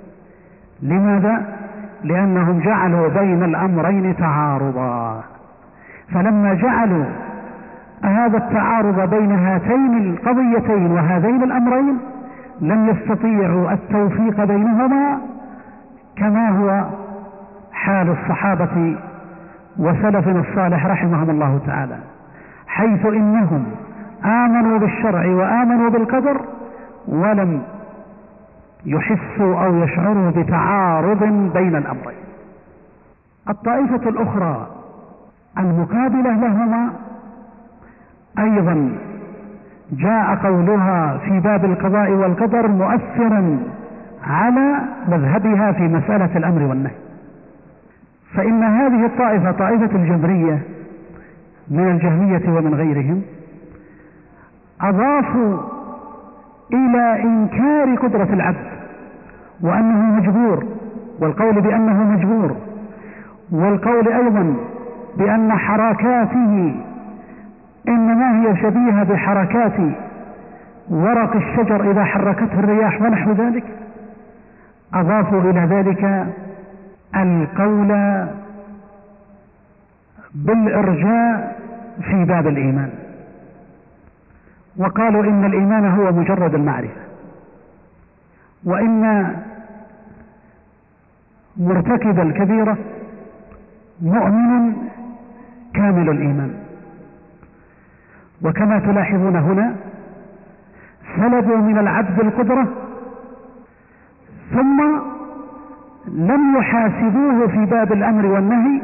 [0.83, 1.57] لماذا؟
[2.05, 5.25] لأنهم جعلوا بين الأمرين تعارضا.
[6.15, 7.05] فلما جعلوا
[8.05, 11.99] هذا التعارض بين هاتين القضيتين وهذين الأمرين
[12.61, 15.19] لم يستطيعوا التوفيق بينهما
[16.17, 16.85] كما هو
[17.73, 18.97] حال الصحابة
[19.79, 21.99] وسلفنا الصالح رحمهم الله تعالى
[22.67, 23.65] حيث إنهم
[24.25, 26.41] آمنوا بالشرع وآمنوا بالقدر
[27.09, 27.63] ولم
[28.87, 32.23] يحسوا أو يشعروا بتعارض بين الأمرين.
[33.49, 34.67] الطائفة الأخرى
[35.59, 36.91] المقابلة لهما
[38.39, 38.93] أيضا
[39.93, 43.59] جاء قولها في باب القضاء والقدر مؤثرا
[44.25, 46.95] على مذهبها في مسألة الأمر والنهي.
[48.35, 50.63] فإن هذه الطائفة طائفة الجبرية
[51.71, 53.23] من الجهمية ومن غيرهم
[54.81, 55.59] أضافوا
[56.73, 58.67] إلى إنكار قدرة العبد
[59.63, 60.65] وأنه مجبور
[61.21, 62.57] والقول بأنه مجبور
[63.53, 64.55] والقول أيضا
[65.19, 66.75] بأن حركاته
[67.95, 69.95] إنما هي شبيهة بحركات
[70.89, 73.65] ورق الشجر إذا حركته الرياح ونحو ذلك.
[74.95, 76.27] أضافوا إلى ذلك
[77.17, 77.89] القول
[80.35, 81.63] بالإرجاء
[82.03, 82.91] في باب الإيمان.
[84.77, 87.01] وقالوا إن الإيمان هو مجرد المعرفة
[88.65, 89.35] وإن
[91.57, 92.77] مرتكب الكبيرة
[94.03, 94.73] مؤمن
[95.75, 96.55] كامل الإيمان.
[98.45, 99.75] وكما تلاحظون هنا
[101.17, 102.67] سلبوا من العبد القدرة
[104.53, 104.83] ثم
[106.09, 108.81] لم يحاسبوه في باب الأمر والنهي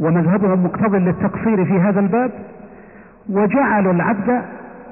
[0.00, 2.30] ومذهبهم مقتض للتقصير في هذا الباب
[3.28, 4.42] وجعلوا العبد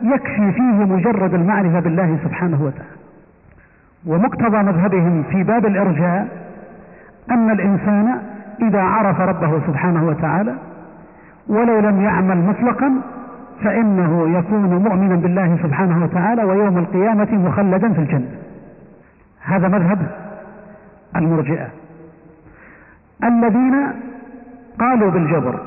[0.03, 2.95] يكفي فيه مجرد المعرفة بالله سبحانه وتعالى.
[4.07, 6.29] ومقتضى مذهبهم في باب الإرجاء
[7.31, 8.19] أن الإنسان
[8.63, 10.55] إذا عرف ربه سبحانه وتعالى
[11.49, 12.93] ولو لم يعمل مطلقا
[13.63, 18.39] فإنه يكون مؤمنا بالله سبحانه وتعالى ويوم القيامة مخلدا في الجنة.
[19.41, 19.99] هذا مذهب
[21.17, 21.69] المرجئة.
[23.25, 23.93] الذين
[24.81, 25.61] قالوا بالجبر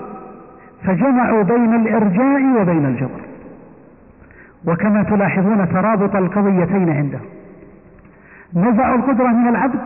[0.84, 3.22] فجمعوا بين الإرجاء وبين الجبر.
[4.68, 7.26] وكما تلاحظون ترابط القضيتين عندهم
[8.56, 9.80] نزعوا القدرة من العبد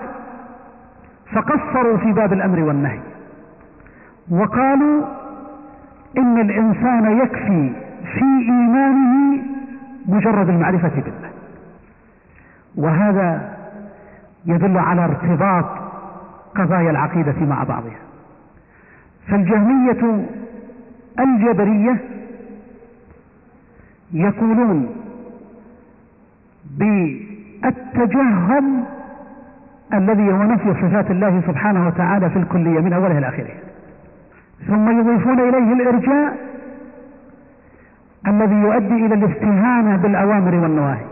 [1.32, 3.00] فقصروا في باب الأمر والنهي.
[4.32, 5.02] وقالوا
[6.18, 7.72] إن الإنسان يكفي
[8.04, 9.42] في إيمانه
[10.06, 11.30] مجرد المعرفة بالله.
[12.76, 13.58] وهذا
[14.46, 15.66] يدل على ارتباط
[16.56, 18.00] قضايا العقيدة مع بعضها
[19.28, 20.26] فالجهمية
[21.20, 21.98] الجبرية
[24.14, 24.96] يقولون
[27.62, 28.86] بالتجهم
[29.94, 33.54] الذي هو نفي صفات الله سبحانه وتعالى في الكلية من أولها إلى آخره.
[34.68, 36.38] ثم يضيفون إليه الإرجاء
[38.28, 41.06] الذي يؤدي إلى الاستهانة بالأوامر والنواهي.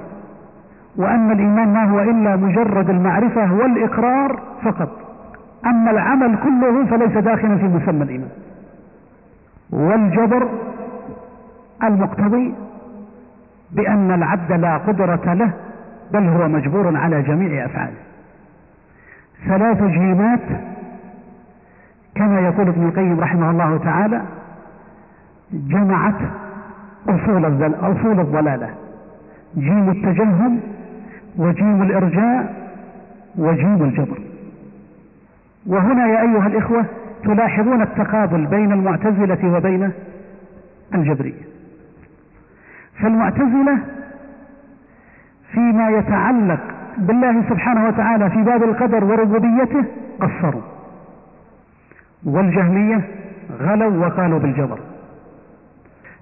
[0.98, 4.90] وأن الإيمان ما هو إلا مجرد المعرفة والإقرار فقط.
[5.66, 8.30] أما العمل كله فليس داخلا في مسمى الإيمان.
[9.70, 10.50] والجبر
[11.84, 12.54] المقتضي
[13.72, 15.52] بأن العبد لا قدرة له
[16.14, 17.98] بل هو مجبور على جميع أفعاله.
[19.48, 20.40] ثلاث جيمات
[22.16, 24.22] كما يقول ابن القيم رحمه الله تعالى
[25.54, 26.16] جمعت
[27.10, 28.70] أصول أصول الضلالة.
[29.58, 30.60] جيم التجهم
[31.38, 32.54] وجيم الإرجاء
[33.38, 34.20] وجيم الجبر.
[35.68, 36.86] وهنا يا أيها الإخوة
[37.24, 39.92] تلاحظون التقابل بين المعتزلة وبين
[40.96, 41.42] الجبرية.
[43.02, 43.78] فالمعتزلة
[45.52, 46.60] فيما يتعلق
[46.98, 49.86] بالله سبحانه وتعالى في باب القدر وربوبيته
[50.20, 50.62] قصروا.
[52.26, 53.02] والجهمية
[53.62, 54.80] غلوا وقالوا بالجبر.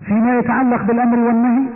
[0.05, 1.67] فيما يتعلق بالأمر والنهي.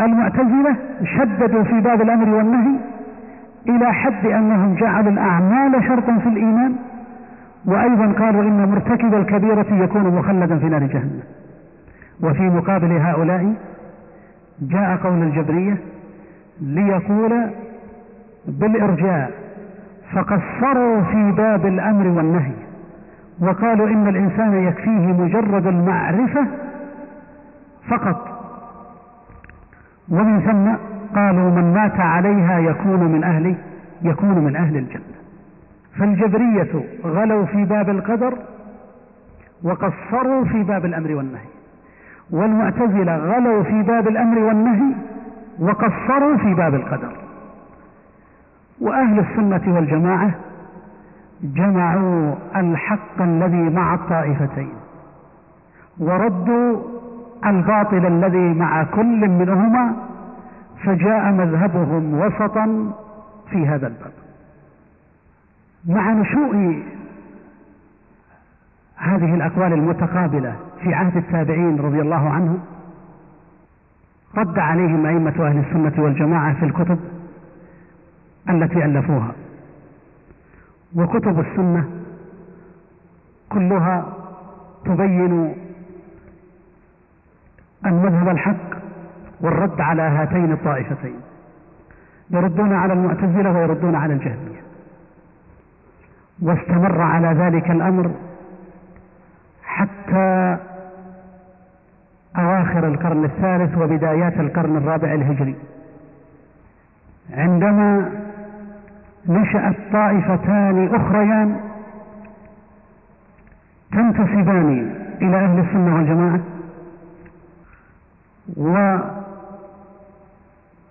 [0.00, 2.76] المعتزلة شددوا في باب الأمر والنهي
[3.68, 6.76] إلى حد أنهم جعلوا الأعمال شرطا في الإيمان
[7.66, 11.22] وأيضا قالوا إن مرتكب الكبيرة يكون مخلدا في نار جهنم.
[12.22, 13.54] وفي مقابل هؤلاء
[14.62, 15.76] جاء قول الجبرية
[16.60, 17.46] ليقول
[18.48, 19.30] بالإرجاء
[20.12, 22.67] فقصروا في باب الأمر والنهي.
[23.40, 26.46] وقالوا إن الإنسان يكفيه مجرد المعرفة
[27.88, 28.38] فقط.
[30.08, 30.74] ومن ثم
[31.18, 33.54] قالوا من مات عليها يكون من أهل
[34.02, 35.18] يكون من أهل الجنة.
[35.98, 38.34] فالجبرية غلوا في باب القدر
[39.62, 41.48] وقصروا في باب الأمر والنهي.
[42.30, 44.94] والمعتزلة غلوا في باب الأمر والنهي
[45.58, 47.12] وقصروا في باب القدر.
[48.80, 50.30] وأهل السنة والجماعة
[51.42, 54.72] جمعوا الحق الذي مع الطائفتين
[55.98, 56.80] وردوا
[57.46, 59.96] الباطل الذي مع كل منهما
[60.84, 62.92] فجاء مذهبهم وسطا
[63.50, 64.12] في هذا الباب.
[65.86, 66.82] مع نشوء
[68.96, 72.58] هذه الأقوال المتقابلة في عهد التابعين رضي الله عنهم
[74.36, 76.98] رد عليهم أئمة أهل السنة والجماعة في الكتب
[78.50, 79.32] التي ألفوها.
[80.96, 81.88] وكتب السنة
[83.48, 84.06] كلها
[84.84, 85.54] تبين
[87.86, 88.78] المذهب الحق
[89.40, 91.20] والرد على هاتين الطائفتين.
[92.30, 94.62] يردون على المعتزلة ويردون على الجهمية.
[96.42, 98.10] واستمر على ذلك الأمر
[99.62, 100.56] حتى
[102.36, 105.56] أواخر القرن الثالث وبدايات القرن الرابع الهجري.
[107.34, 108.10] عندما
[109.26, 111.60] نشأت طائفتان أخريان
[113.92, 116.40] تنتسبان إلى أهل السنة والجماعة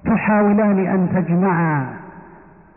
[0.06, 1.88] وتحاولان أن تجمعا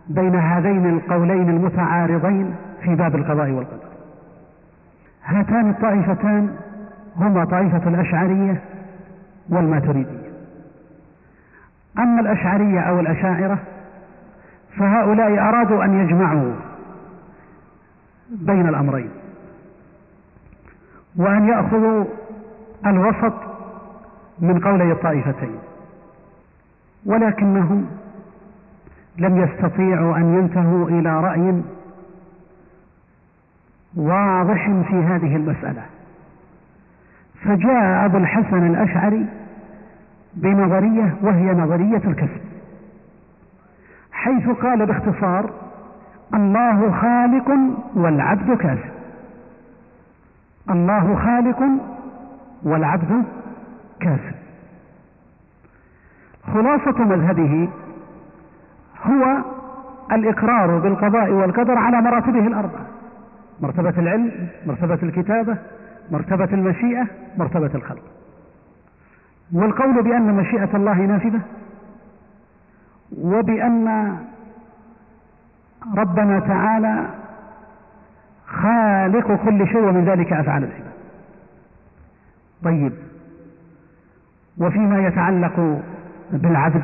[0.09, 3.91] بين هذين القولين المتعارضين في باب القضاء والقدر.
[5.25, 6.57] هاتان الطائفتان
[7.17, 8.61] هما طائفة الأشعرية
[9.49, 10.31] والماتريدية.
[11.99, 13.59] أما الأشعرية أو الأشاعرة
[14.77, 16.53] فهؤلاء أرادوا أن يجمعوا
[18.31, 19.11] بين الأمرين
[21.17, 22.05] وأن يأخذوا
[22.87, 23.35] الوسط
[24.39, 25.59] من قولي الطائفتين
[27.07, 27.87] ولكنهم
[29.19, 31.63] لم يستطيعوا أن ينتهوا إلى رأي
[33.97, 35.83] واضح في هذه المسألة.
[37.45, 39.27] فجاء أبو الحسن الأشعري
[40.35, 42.50] بنظرية وهي نظرية الكسب.
[44.21, 45.51] حيث قال باختصار
[46.35, 47.51] الله خالق
[47.95, 48.91] والعبد كاسب
[50.71, 51.63] الله خالق
[52.63, 53.25] والعبد
[54.01, 54.35] كاسب
[56.55, 57.69] خلاصة مذهبه
[59.03, 59.39] هو
[60.13, 62.87] الإقرار بالقضاء والقدر على مراتبه الأربعة
[63.61, 65.57] مرتبة العلم مرتبة الكتابة
[66.11, 67.07] مرتبة المشيئة
[67.39, 68.03] مرتبة الخلق.
[69.55, 71.41] والقول بأن مشيئة الله نافذة
[73.19, 74.17] وبأن
[75.97, 77.07] ربنا تعالى
[78.47, 80.91] خالق كل شيء ومن ذلك أفعال العباد.
[82.65, 82.93] طيب
[84.59, 85.83] وفيما يتعلق
[86.33, 86.83] بالعبد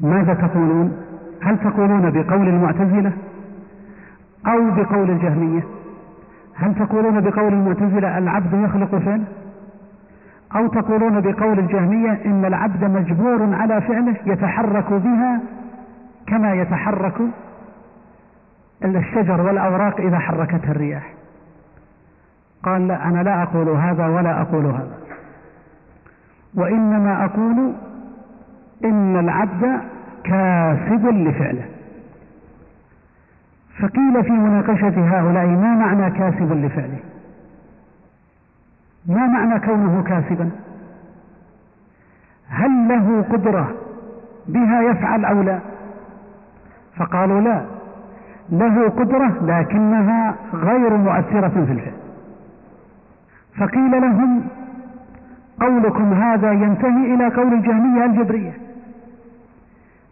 [0.00, 0.96] ماذا تقولون؟
[1.42, 3.12] هل تقولون بقول المعتزلة
[4.46, 5.62] أو بقول الجهمية؟
[6.54, 9.24] هل تقولون بقول المعتزلة العبد يخلق فعل
[10.56, 15.40] أو تقولون بقول الجهمية إن العبد مجبور على فعله يتحرك بها
[16.26, 17.20] كما يتحرك
[18.84, 21.12] الشجر والأوراق إذا حركتها الرياح.
[22.62, 24.98] قال لا أنا لا أقول هذا ولا أقول هذا.
[26.54, 27.72] وإنما أقول
[28.84, 29.80] إن العبد
[30.24, 31.64] كاسب لفعله.
[33.80, 36.98] فقيل في مناقشة هؤلاء ما معنى كاسب لفعله؟
[39.06, 40.50] ما معنى كونه كاسبا
[42.48, 43.74] هل له قدرة
[44.48, 45.58] بها يفعل أو لا؟
[46.96, 47.62] فقالوا لا.
[48.52, 51.92] له قدرة لكنها غير مؤثرة في الفعل.
[53.58, 54.42] فقيل لهم
[55.60, 58.52] قولكم هذا ينتهي إلى قول الجهمية الجبرية.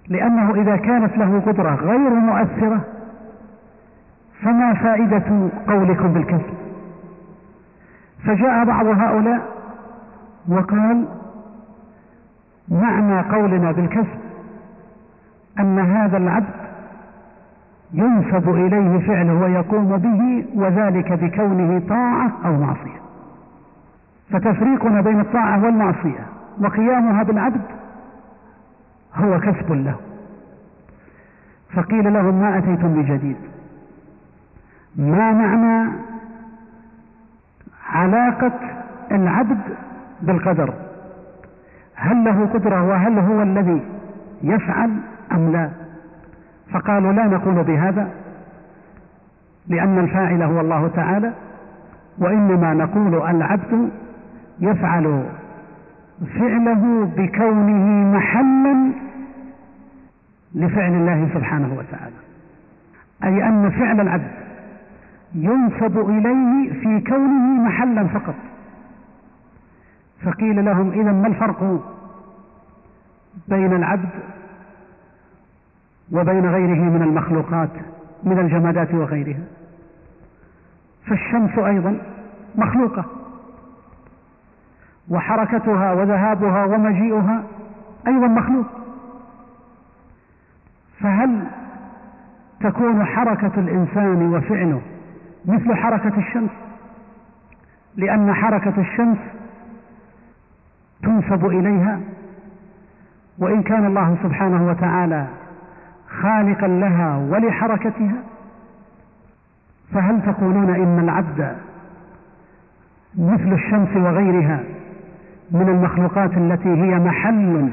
[0.08, 2.80] لأنه إذا كانت له قدرة غير مؤثرة
[4.42, 6.67] فما فائدة قولكم بالكسب؟
[8.24, 9.40] فجاء بعض هؤلاء
[10.48, 11.04] وقال
[12.68, 14.18] معنى قولنا بالكسب
[15.58, 16.68] أن هذا العبد
[17.92, 22.98] ينسب إليه فعله ويقوم به وذلك بكونه طاعة أو معصية.
[24.30, 26.26] فتفريقنا بين الطاعة والمعصية
[26.60, 27.60] وقيامها بالعبد
[29.14, 29.96] هو كسب له.
[31.72, 33.36] فقيل لهم ما أتيتم بجديد؟
[34.96, 35.92] ما معنى
[37.88, 38.52] علاقة
[39.12, 39.58] العبد
[40.22, 40.74] بالقدر.
[41.96, 43.82] هل له قدرة وهل هو الذي
[44.42, 44.90] يفعل
[45.32, 45.70] أم لا؟
[46.72, 48.08] فقالوا لا نقول بهذا
[49.68, 51.32] لأن الفاعل هو الله تعالى
[52.18, 53.90] وإنما نقول العبد
[54.60, 55.24] يفعل
[56.38, 58.92] فعله بكونه محلا
[60.54, 62.16] لفعل الله سبحانه وتعالى.
[63.24, 64.30] أي أن فعل العبد
[65.34, 68.34] ينسب إليه في كونه محلا فقط.
[70.24, 71.80] فقيل لهم إذا ما الفرق
[73.48, 74.08] بين العبد
[76.12, 77.70] وبين غيره من المخلوقات
[78.24, 79.44] من الجمادات وغيرها؟
[81.06, 81.98] فالشمس أيضا
[82.56, 83.04] مخلوقة
[85.10, 87.42] وحركتها وذهابها ومجيئها
[88.06, 88.66] أيضا مخلوق.
[91.00, 91.44] فهل
[92.60, 94.80] تكون حركة الإنسان وفعله
[95.48, 96.50] مثل حركة الشمس.
[97.96, 99.18] لأن حركة الشمس
[101.02, 102.00] تنسب إليها.
[103.38, 105.26] وإن كان الله سبحانه وتعالى
[106.22, 108.22] خالقا لها ولحركتها
[109.92, 111.56] فهل تقولون إن العبد
[113.18, 114.60] مثل الشمس وغيرها
[115.50, 117.68] من المخلوقات التي هي محل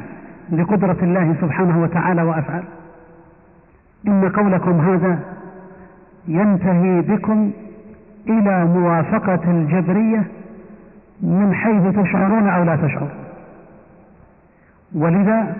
[0.51, 2.63] لقدرة الله سبحانه وتعالى وأفعال
[4.07, 5.19] إن قولكم هذا
[6.27, 7.51] ينتهي بكم
[8.29, 10.23] إلى موافقة الجبرية
[11.21, 13.09] من حيث تشعرون أو لا تشعرون
[14.95, 15.55] ولذا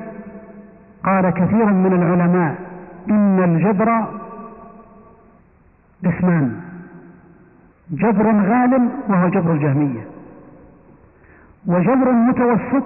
[1.04, 2.56] قال كثير من العلماء
[3.10, 4.06] إن الجبر
[6.06, 6.62] قسمان
[7.92, 10.02] جبر غالب وهو جبر الجهمية.
[11.68, 12.84] وجبر متوسط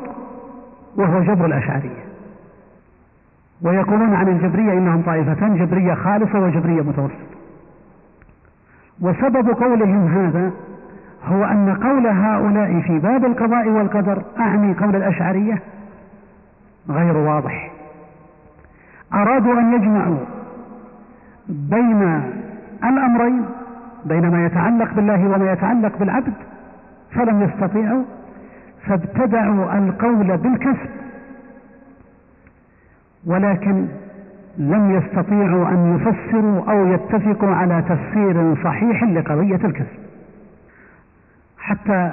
[0.96, 2.06] وهو جبر الأشعرية.
[3.62, 7.39] ويقولون عن الجبرية إنهم طائفتان جبرية خالصة وجبرية متوسطة.
[9.02, 10.52] وسبب قولهم هذا
[11.26, 15.62] هو أن قول هؤلاء في باب القضاء والقدر أعني قول الأشعرية
[16.89, 17.72] غير واضح.
[19.14, 20.18] أرادوا أن يجمعوا
[21.50, 22.22] بين
[22.84, 23.45] الأمرين
[24.06, 26.34] بين ما يتعلق بالله وما يتعلق بالعبد
[27.12, 28.04] فلم يستطيعوا
[28.88, 30.89] فابتدعوا القول بالكسب.
[33.26, 33.88] ولكن
[34.60, 39.99] لم يستطيعوا أن يفسروا أو يتفقوا على تفسير صحيح لقضية الكسب.
[41.57, 42.12] حتى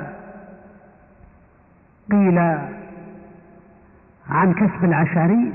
[2.10, 2.38] قيل
[4.30, 5.52] عن كسب العشاري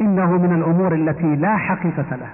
[0.00, 2.32] إنه من الأمور التي لا حقيقة لها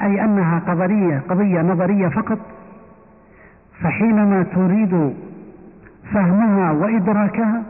[0.00, 2.38] أي أنها قضية قضية نظرية فقط
[3.80, 5.14] فحينما تريد
[6.12, 7.62] فهمها وإدراكها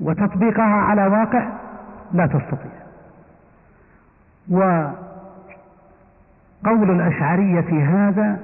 [0.00, 1.48] وتطبيقها على واقع
[2.12, 2.87] لا تستطيع.
[4.50, 4.90] وقول
[6.90, 8.38] الأشعرية هذا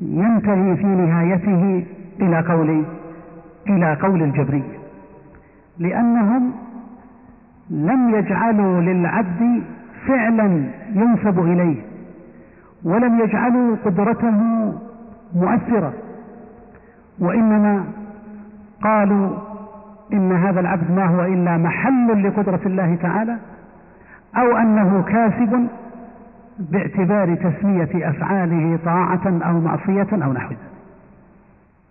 [0.00, 1.84] ينتهي في نهايته
[2.20, 2.84] إلى قول
[3.68, 4.78] إلى قول الجبرية
[5.78, 6.52] لأنهم
[7.70, 9.62] لم يجعلوا للعبد
[10.06, 11.76] فعلا ينسب إليه
[12.84, 14.40] ولم يجعلوا قدرته
[15.34, 15.92] مؤثرة
[17.18, 17.84] وإنما
[18.82, 19.30] قالوا
[20.12, 23.36] إن هذا العبد ما هو إلا محل لقدرة الله تعالى
[24.36, 25.68] أو أنه كاسب
[26.58, 30.58] باعتبار تسمية أفعاله طاعة أو معصية أو نحو ذلك.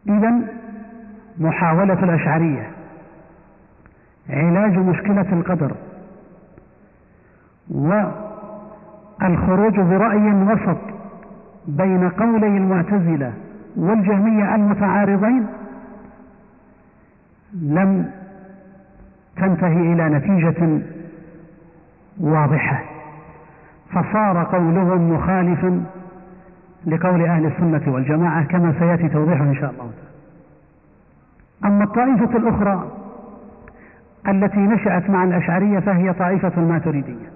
[0.08, 0.34] إذا
[1.40, 2.70] محاولة الأشعرية
[4.30, 5.72] علاج مشكلة القدر
[7.70, 10.78] والخروج برأي وسط
[11.68, 13.34] بين قولي المعتزلة
[13.76, 15.46] والجهمية المتعارضين
[17.54, 18.12] لم
[19.38, 20.80] تنتهي إلى نتيجة
[22.20, 22.84] واضحة.
[23.90, 25.84] فصار قولهم مخالفا
[26.86, 30.10] لقول أهل السنة والجماعة كما سيأتي توضيحه إن شاء الله تعالى.
[31.66, 32.92] أما الطائفة الأخرى
[34.28, 37.30] التي نشأت مع الأشعرية فهي طائفة الماتريدية.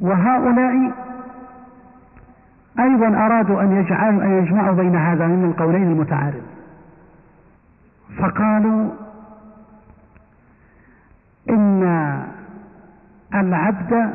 [0.00, 0.92] وهؤلاء
[2.78, 6.42] أيضا أرادوا أن يجعلوا أن يجمعوا بين هذين القولين المتعارض.
[8.18, 8.90] فقالوا
[11.50, 12.35] إن
[13.36, 14.10] العبد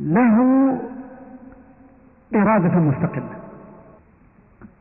[0.00, 0.36] له
[2.34, 3.34] إرادة مستقلة.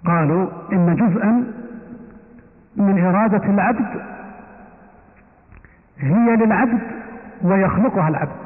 [0.06, 1.44] قالوا إن جزءا
[2.76, 4.02] من إرادة العبد
[6.00, 6.82] هي للعبد
[7.42, 8.44] ويخلقها العبد.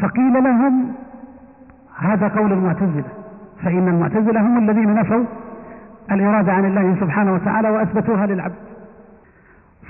[0.00, 0.94] فقيل لهم
[1.98, 3.08] هذا قول المعتزلة
[3.64, 5.24] فإن المعتزلة هم الذين نفوا
[6.10, 8.54] الإرادة عن الله سبحانه وتعالى وأثبتوها للعبد.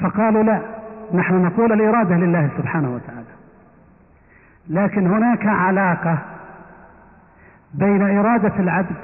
[0.00, 0.60] فقالوا لا
[1.14, 3.38] نحن نقول الإرادة لله سبحانه وتعالى.
[4.68, 6.18] لكن هناك علاقة
[7.74, 8.96] بين إرادة العبد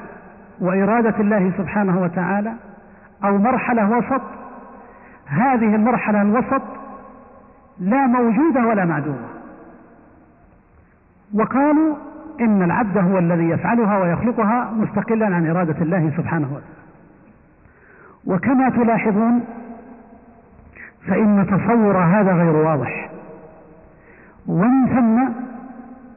[0.60, 2.52] وإرادة الله سبحانه وتعالى
[3.24, 4.22] أو مرحلة وسط.
[5.26, 6.62] هذه المرحلة الوسط
[7.80, 9.28] لا موجودة ولا معدومة.
[11.34, 11.96] وقالوا
[12.40, 16.84] إن العبد هو الذي يفعلها ويخلقها مستقلا عن إرادة الله سبحانه وتعالى.
[18.26, 19.44] وكما تلاحظون
[21.06, 23.10] فإن تصور هذا غير واضح.
[24.46, 25.18] ومن ثم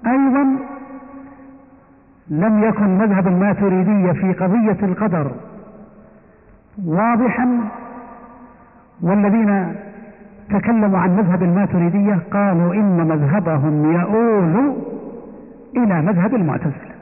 [0.10, 0.56] أيضا
[2.30, 5.32] لم يكن مذهب الماتريدية في قضية القدر
[6.86, 7.60] واضحا
[9.02, 9.76] والذين
[10.50, 14.74] تكلموا عن مذهب الماتريدية قالوا إن مذهبهم يؤول
[15.78, 16.98] إلى مذهب المعتزلة.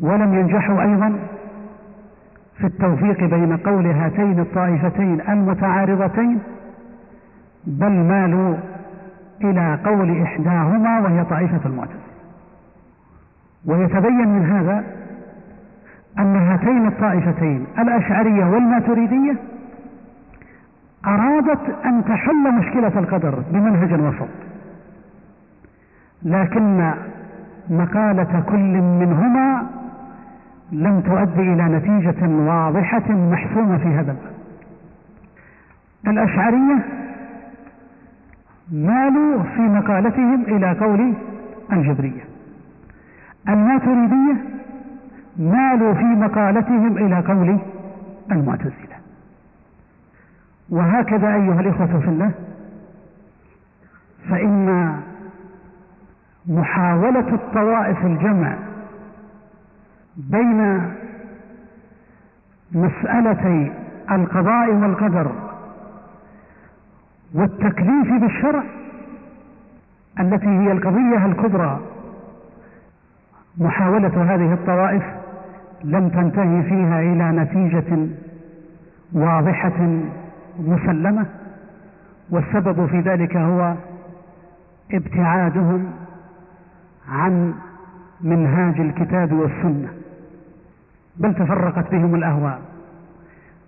[0.00, 1.18] ولم ينجحوا أيضا
[2.60, 6.38] في التوفيق بين قول هاتين الطائفتين المتعارضتين
[7.66, 8.56] بل مالوا
[9.44, 12.00] إلى قول إحداهما وهي طائفة المعتزلة.
[13.66, 14.84] ويتبين من هذا
[16.18, 19.36] أن هاتين الطائفتين الأشعرية والماتريدية
[21.06, 24.28] أرادت أن تحل مشكلة القدر بمنهج وسط
[26.22, 26.92] لكن
[27.70, 29.66] مقالة كل منهما
[30.72, 34.32] لم تؤدي إلى نتيجة واضحة محسومة في هذا الباب.
[36.06, 36.84] الأشعرية
[38.72, 41.14] مالوا في مقالتهم إلى قول
[41.72, 42.24] الجبرية.
[43.48, 44.36] الماتريدية
[45.36, 47.58] مالوا في مقالتهم إلى قول
[48.32, 49.00] المعتزلة.
[50.70, 52.30] وهكذا أيها الإخوة في الله
[54.30, 54.96] فإن
[56.48, 58.56] محاولة الطوائف الجمع
[60.16, 60.90] بين
[62.72, 63.72] مسألتي
[64.10, 65.32] القضاء والقدر
[67.34, 68.62] والتكليف بالشرع
[70.20, 71.80] التي هي القضية الكبرى.
[73.58, 75.02] محاولة هذه الطوائف
[75.84, 78.08] لم تنتهي فيها إلى نتيجة
[79.12, 80.00] واضحة
[80.58, 81.26] مسلمة
[82.30, 83.74] والسبب في ذلك هو
[84.92, 85.92] ابتعادهم
[87.08, 87.54] عن
[88.20, 89.88] منهاج الكتاب والسنة.
[91.20, 92.60] بل تفرقت بهم الأهواء.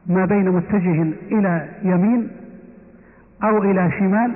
[0.06, 2.28] ما بين متجه إلى يمين
[3.44, 4.32] أو إلى شمال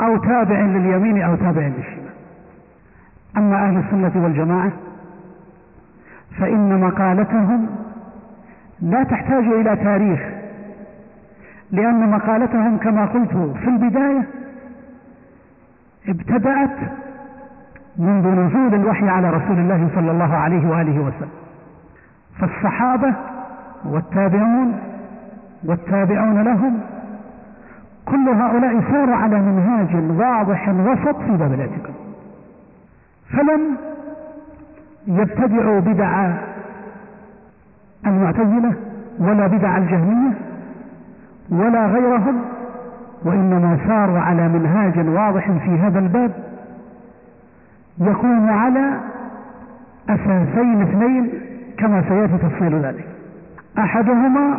[0.00, 2.10] أو تابع لليمين أو تابع للشمال.
[3.36, 4.72] أما أهل السنة والجماعة
[6.38, 7.66] فإن مقالتهم
[8.82, 10.20] لا تحتاج إلى تاريخ
[11.70, 14.26] لأن مقالتهم كما قلت في البداية
[16.08, 16.76] ابتدأت
[17.98, 21.30] منذ نزول الوحي على رسول الله صلى الله عليه وآله وسلم.
[22.40, 23.14] فالصحابة
[23.84, 24.80] والتابعون
[25.64, 26.80] والتابعون لهم
[28.06, 31.94] كل هؤلاء ساروا على منهاج واضح وسط في باب الاعتقاد
[33.30, 33.76] فلم
[35.06, 36.32] يبتدعوا بدع
[38.06, 38.74] المعتزلة
[39.18, 40.32] ولا بدع الجهمية
[41.50, 42.40] ولا غيرهم
[43.24, 46.32] وإنما ساروا على منهاج واضح في هذا الباب
[47.98, 49.00] يقوم على
[50.08, 51.49] أساسين اثنين
[51.80, 53.04] كما سيأتي تفصيل ذلك.
[53.78, 54.58] أحدهما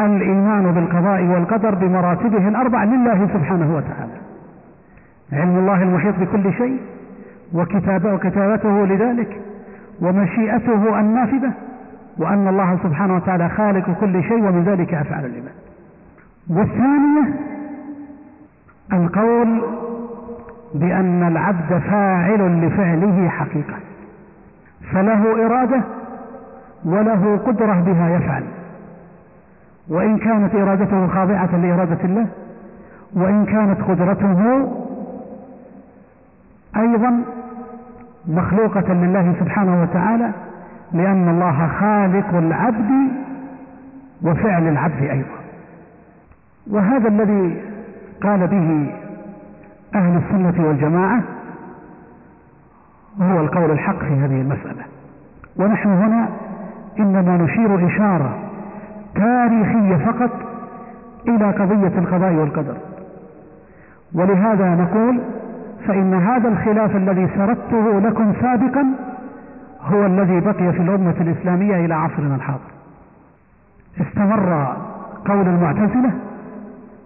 [0.00, 4.12] الإيمان بالقضاء والقدر بمراتبه الأربع لله سبحانه وتعالى.
[5.32, 6.80] علم الله المحيط بكل شيء
[7.54, 9.40] وكتابه وكتابته لذلك
[10.00, 11.52] ومشيئته النافذة
[12.18, 15.54] وأن الله سبحانه وتعالى خالق كل شيء ومن ذلك أفعال العباد.
[16.50, 17.34] والثانية
[18.92, 19.62] القول
[20.74, 23.76] بأن العبد فاعل لفعله حقيقة.
[24.92, 25.80] فله إرادة
[26.84, 28.44] وله قدرة بها يفعل.
[29.88, 32.26] وإن كانت إرادته خاضعة لإرادة الله
[33.14, 34.68] وإن كانت قدرته
[36.76, 37.22] أيضا
[38.26, 40.30] مخلوقة لله سبحانه وتعالى
[40.92, 42.90] لأن الله خالق العبد
[44.22, 45.38] وفعل العبد أيضا.
[46.70, 47.62] وهذا الذي
[48.22, 48.94] قال به
[49.94, 51.22] أهل السنة والجماعة
[53.20, 54.84] هو القول الحق في هذه المسألة.
[55.56, 56.28] ونحن هنا
[56.98, 58.38] إنما نشير إشارة
[59.14, 60.30] تاريخية فقط
[61.28, 62.76] إلى قضية القضاء والقدر.
[64.14, 65.20] ولهذا نقول
[65.86, 68.86] فإن هذا الخلاف الذي سردته لكم سابقا
[69.82, 72.74] هو الذي بقي في الأمة الإسلامية إلى عصرنا الحاضر.
[74.00, 74.76] استمر
[75.24, 76.10] قول المعتزلة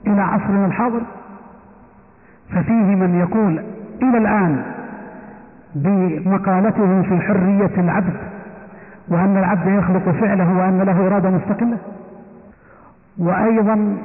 [0.06, 1.00] إلى عصرنا الحاضر
[2.50, 3.62] ففيه من يقول
[4.02, 4.62] إلى الآن
[5.74, 8.16] بمقالته في حرية العبد
[9.10, 11.78] وأن العبد يخلق فعله وأن له إرادة مستقلة.
[13.18, 13.96] وأيضا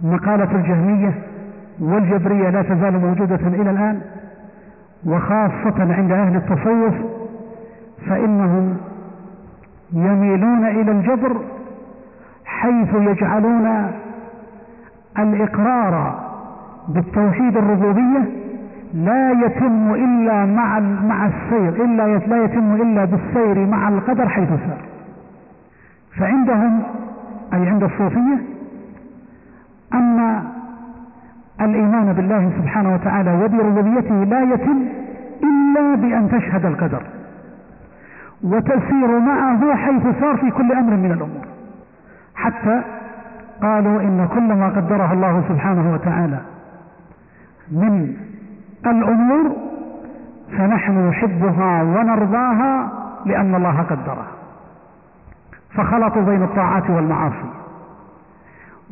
[0.00, 1.12] مقالة الجهمية
[1.80, 4.00] والجبرية لا تزال موجودة إلى الآن
[5.06, 6.94] وخاصة عند أهل التصوف
[8.08, 8.76] فإنهم
[9.92, 11.36] يميلون إلى الجبر
[12.44, 13.90] حيث يجعلون
[15.18, 16.20] الإقرار
[16.88, 18.28] بالتوحيد الربوبية
[18.94, 24.82] لا يتم إلا مع مع السير إلا لا يتم إلا بالسير مع القدر حيث سار
[26.18, 26.82] فعندهم
[27.52, 28.38] أي عند الصوفية
[29.94, 30.42] أن
[31.60, 34.88] الإيمان بالله سبحانه وتعالى وبربوبيته لا يتم
[35.42, 37.02] إلا بأن تشهد القدر.
[38.44, 41.46] وتسير معه حيث صار في كل أمر من الأمور.
[42.34, 42.82] حتى
[43.62, 46.38] قالوا إن كل ما قدره الله سبحانه وتعالى
[47.72, 48.16] من
[48.86, 49.56] الأمور
[50.58, 52.92] فنحن نحبها ونرضاها
[53.26, 54.26] لأن الله قدرها.
[55.74, 57.50] فخلطوا بين الطاعات والمعاصي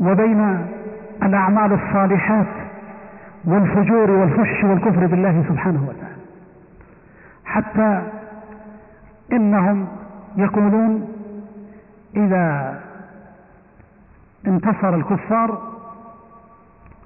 [0.01, 0.67] وبين
[1.23, 2.47] الأعمال الصالحات
[3.45, 6.19] والفجور والفحش والكفر بالله سبحانه وتعالى.
[7.45, 8.03] حتى
[9.33, 9.87] إنهم
[10.37, 11.09] يقولون
[12.17, 12.79] إذا
[14.47, 15.59] انتصر الكفار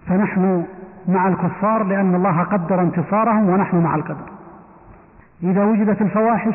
[0.07, 0.65] فنحن
[1.09, 4.33] مع الكفار لأن الله قدر انتصارهم ونحن مع القدر.
[5.43, 6.55] إذا وجدت الفواحش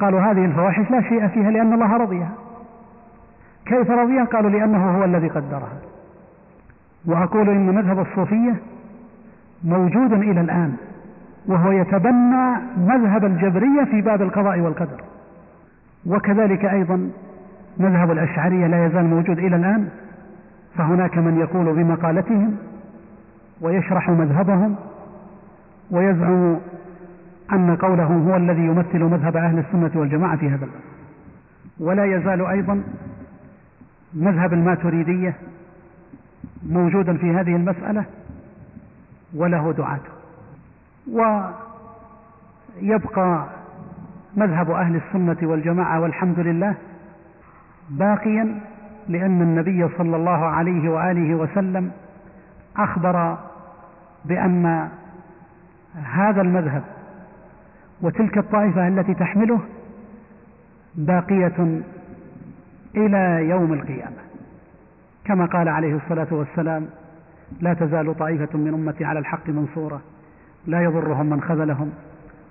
[0.00, 2.30] قالوا هذه الفواحش لا شيء فيها لأن الله رضيها.
[3.66, 5.78] كيف رضيها؟ قالوا لأنه هو الذي قدرها.
[7.06, 8.54] وأقول إن مذهب الصوفية
[9.64, 10.76] موجود إلى الآن
[11.46, 15.00] وهو يتبنى مذهب الجبرية في باب القضاء والقدر.
[16.06, 17.10] وكذلك أيضا
[17.78, 19.88] مذهب الأشعرية لا يزال موجود إلى الآن
[20.76, 22.56] فهناك من يقول بمقالتهم
[23.60, 24.76] ويشرح مذهبهم
[25.90, 26.56] ويزعم
[27.52, 30.80] أن قوله هو الذي يمثل مذهب أهل السنة والجماعة في هذا الباب.
[31.80, 32.82] ولا يزال أيضا
[34.14, 35.34] مذهب الماتريدية
[36.68, 38.04] موجودا في هذه المسألة
[39.34, 40.10] وله دعاته
[42.82, 43.44] ويبقى
[44.36, 46.74] مذهب أهل السنة والجماعة والحمد لله
[47.90, 48.60] باقيا
[49.08, 51.90] لأن النبي صلى الله عليه وآله وسلم
[52.76, 53.38] أخبر
[54.24, 54.88] بأن
[56.04, 56.82] هذا المذهب
[58.00, 59.60] وتلك الطائفة التي تحمله
[60.94, 61.82] باقية
[62.96, 64.24] إلى يوم القيامة.
[65.24, 66.86] كما قال عليه الصلاة والسلام
[67.60, 70.00] لا تزال طائفة من أمتي على الحق منصورة
[70.66, 71.92] لا يضرهم من خذلهم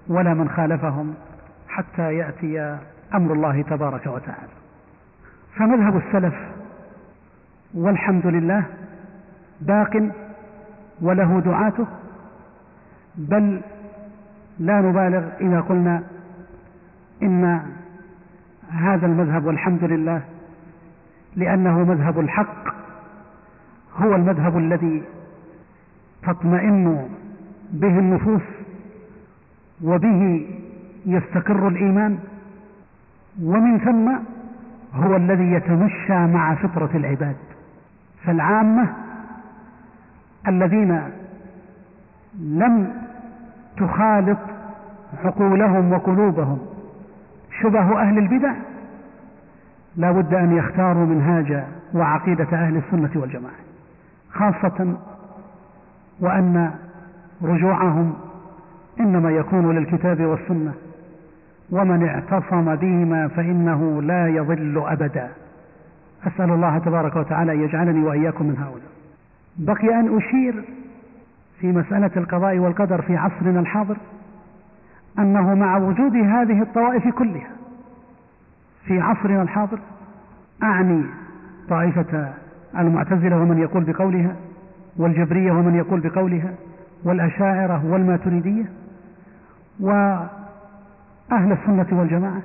[0.08, 1.14] ولا من خالفهم
[1.68, 2.78] حتى يأتي
[3.14, 4.54] أمر الله تبارك وتعالى.
[5.56, 6.34] فمذهب السلف
[7.74, 8.66] والحمد لله
[9.68, 10.12] باق
[11.02, 11.86] وله دعاته
[13.16, 13.62] بل
[14.60, 16.04] لا نبالغ إذا قلنا
[17.24, 17.62] إن
[18.72, 20.22] هذا المذهب والحمد لله
[21.36, 22.68] لأنه مذهب الحق
[23.98, 25.04] هو المذهب الذي
[26.24, 27.08] تطمئن
[27.72, 28.42] به النفوس
[29.84, 30.48] وبه
[31.06, 32.20] يستقر الإيمان
[33.44, 34.12] ومن ثم
[34.96, 37.36] هو الذي يتمشى مع فطرة العباد.
[38.24, 39.03] فالعامة
[40.48, 41.02] الذين
[42.40, 42.94] لم
[43.78, 44.38] تخالط
[45.26, 46.60] عقولهم وقلوبهم
[47.62, 48.54] شبه أهل البدع
[49.98, 51.64] لا بد أن يختاروا منهاج
[51.94, 53.56] وعقيدة أهل السنة والجماعة
[54.32, 54.96] خاصة
[56.20, 56.72] وأن
[57.44, 58.14] رجوعهم
[59.00, 60.74] إنما يكون للكتاب والسنة
[61.72, 65.30] ومن اعتصم بهما فإنه لا يضل أبدا.
[66.28, 68.93] أسأل الله تبارك وتعالى يجعلني وإياكم من هؤلاء.
[69.58, 70.64] بقي أن أشير
[71.60, 73.98] في مسألة القضاء والقدر في عصرنا الحاضر
[75.20, 77.50] أنه مع وجود هذه الطوائف كلها
[78.86, 79.80] في عصرنا الحاضر
[80.64, 81.04] أعني
[81.70, 82.34] طائفة
[82.78, 84.36] المعتزلة ومن يقول بقولها
[84.98, 86.54] والجبرية ومن يقول بقولها
[87.04, 88.66] والأشاعرة والماتريدية
[89.80, 90.30] وأهل
[91.32, 92.42] السنة والجماعة.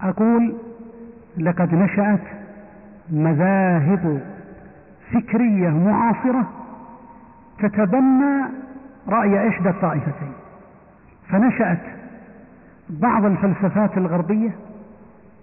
[0.00, 0.54] أقول
[1.38, 2.20] لقد نشأت
[3.12, 4.20] مذاهب
[5.12, 6.48] فكرية معاصرة
[7.58, 8.44] تتبنى
[9.08, 10.32] رأي إحدى الطائفتين.
[11.28, 11.80] فنشأت
[12.90, 14.50] بعض الفلسفات الغربية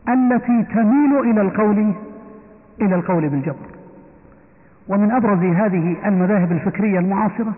[0.09, 1.93] التي تميل إلى القول
[2.81, 3.67] إلى القول بالجبر.
[4.87, 7.53] ومن أبرز هذه المذاهب الفكرية المعاصرة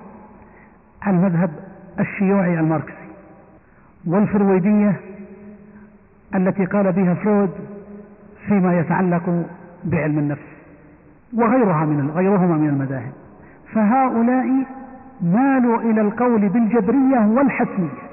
[1.08, 1.52] المذهب
[2.00, 3.10] الشيوعي الماركسي
[4.06, 4.96] والفرويدية
[6.36, 7.50] التي قال بها فرويد
[8.48, 9.46] فيما يتعلق
[9.84, 10.59] بعلم النفس.
[11.34, 13.12] وغيرها من غيرهما من المذاهب.
[13.74, 14.66] فهؤلاء
[15.22, 18.10] مالوا إلى القول بالجبرية والحتمية.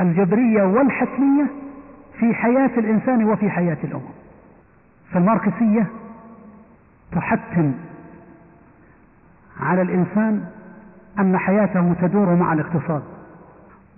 [0.00, 1.46] الجبرية والحتمية
[2.18, 4.10] في حياة الإنسان وفي حياة الأمم
[5.12, 5.86] فالماركسية
[7.12, 7.72] تحتم
[9.60, 10.44] على الإنسان
[11.18, 13.02] أن حياته تدور مع الاقتصاد.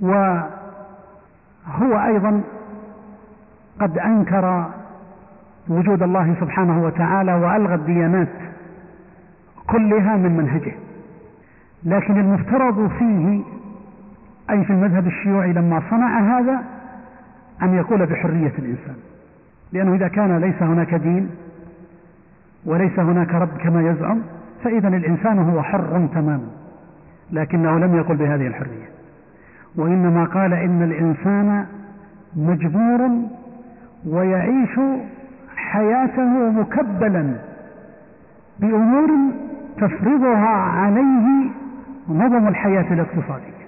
[0.00, 0.46] وهو
[2.06, 2.42] أيضا
[3.80, 4.70] قد أنكر
[5.68, 8.28] وجود الله سبحانه وتعالى وألغى الديانات
[9.66, 10.72] كلها من منهجه.
[11.84, 13.40] لكن المفترض فيه
[14.50, 16.62] أي في المذهب الشيوعي لما صنع هذا
[17.62, 18.96] أن يقول بحرية الإنسان.
[19.72, 21.30] لأنه إذا كان ليس هناك دين
[22.64, 24.20] وليس هناك رب كما يزعم
[24.64, 26.48] فإذا الإنسان هو حر تماما.
[27.32, 28.90] لكنه لم يقل بهذه الحرية.
[29.76, 31.66] وإنما قال إن الإنسان
[32.36, 33.10] مجبور
[34.06, 34.80] ويعيش
[35.70, 37.34] حياته مكبلا
[38.58, 39.10] بأمور
[39.76, 41.50] تفرضها عليه
[42.08, 43.60] نظم الحياة الاقتصادية.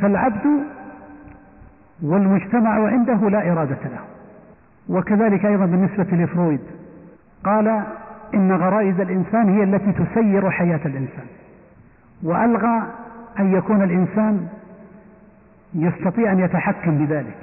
[0.00, 0.46] فالعبد
[2.02, 4.00] والمجتمع عنده لا إرادة له.
[4.88, 6.60] وكذلك أيضا بالنسبة لفرويد
[7.44, 7.82] قال
[8.34, 11.26] إن غرائز الإنسان هي التي تسير حياة الإنسان.
[12.22, 12.82] وألغى
[13.38, 14.46] أن يكون الإنسان
[15.74, 17.36] يستطيع أن يتحكم بذلك.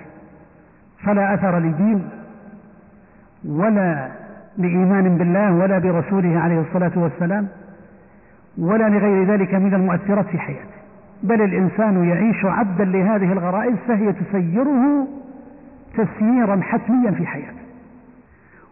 [1.04, 2.10] فلا أثر لدين
[3.50, 4.12] ولا
[4.58, 7.48] لإيمان بالله ولا برسوله عليه الصلاة والسلام
[8.58, 10.76] ولا لغير ذلك من المؤثرات في حياته.
[11.24, 15.08] بل الإنسان يعيش عبدا لهذه الغرائز فهي تسيره
[15.94, 17.66] تسييرا حتميا في حياته.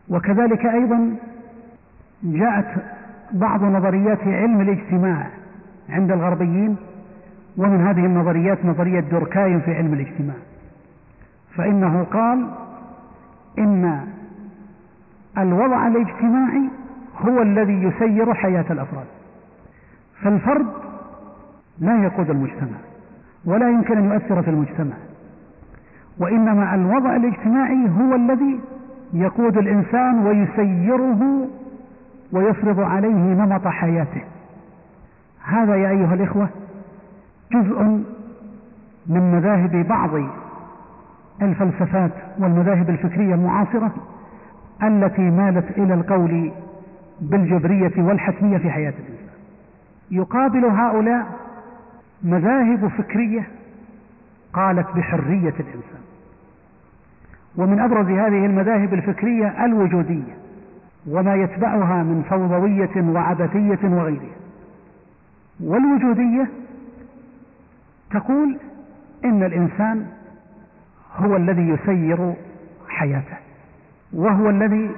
[0.10, 1.16] وكذلك أيضا
[2.24, 2.66] جاءت
[3.32, 5.28] بعض نظريات علم الاجتماع
[5.90, 6.76] عند الغربيين
[7.58, 10.36] ومن هذه النظريات نظرية دوركايم في علم الاجتماع.
[11.56, 12.48] فإنه قال
[13.60, 14.00] إن
[15.38, 16.70] الوضع الاجتماعي
[17.22, 19.06] هو الذي يسير حياة الأفراد.
[20.22, 20.68] فالفرد
[21.80, 22.78] لا يقود المجتمع
[23.46, 24.94] ولا يمكن أن يؤثر في المجتمع
[26.20, 28.60] وإنما الوضع الاجتماعي هو الذي
[29.14, 31.48] يقود الإنسان ويسيره
[32.32, 34.22] ويفرض عليه نمط حياته.
[35.44, 36.50] هذا يا أيها الإخوة
[37.52, 37.82] جزء
[39.08, 40.10] من مذاهب بعض
[41.42, 43.92] الفلسفات والمذاهب الفكرية المعاصرة
[44.84, 46.52] التي مالت إلى القول
[47.22, 49.34] بالجبرية والحتمية في حياة الإنسان.
[50.12, 51.26] يقابل هؤلاء
[52.24, 53.48] مذاهب فكرية
[54.54, 56.04] قالت بحرية الإنسان.
[57.58, 60.34] ومن أبرز هذه المذاهب الفكرية الوجودية
[61.08, 64.36] وما يتبعها من فوضوية وعبثية وغيرها.
[65.64, 66.48] والوجودية
[68.12, 68.58] تقول
[69.26, 70.06] إن الإنسان
[71.18, 72.34] هو الذي يسير
[72.88, 73.43] حياته.
[74.14, 74.92] وهو الذي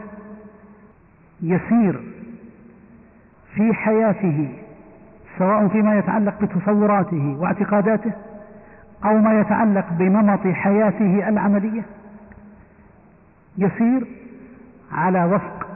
[1.41, 2.01] يسير
[3.55, 4.49] في حياته
[5.37, 8.11] سواء فيما يتعلق بتصوراته واعتقاداته
[9.05, 11.83] أو ما يتعلق بنمط حياته العملية
[13.57, 14.07] يسير
[14.91, 15.67] على وفق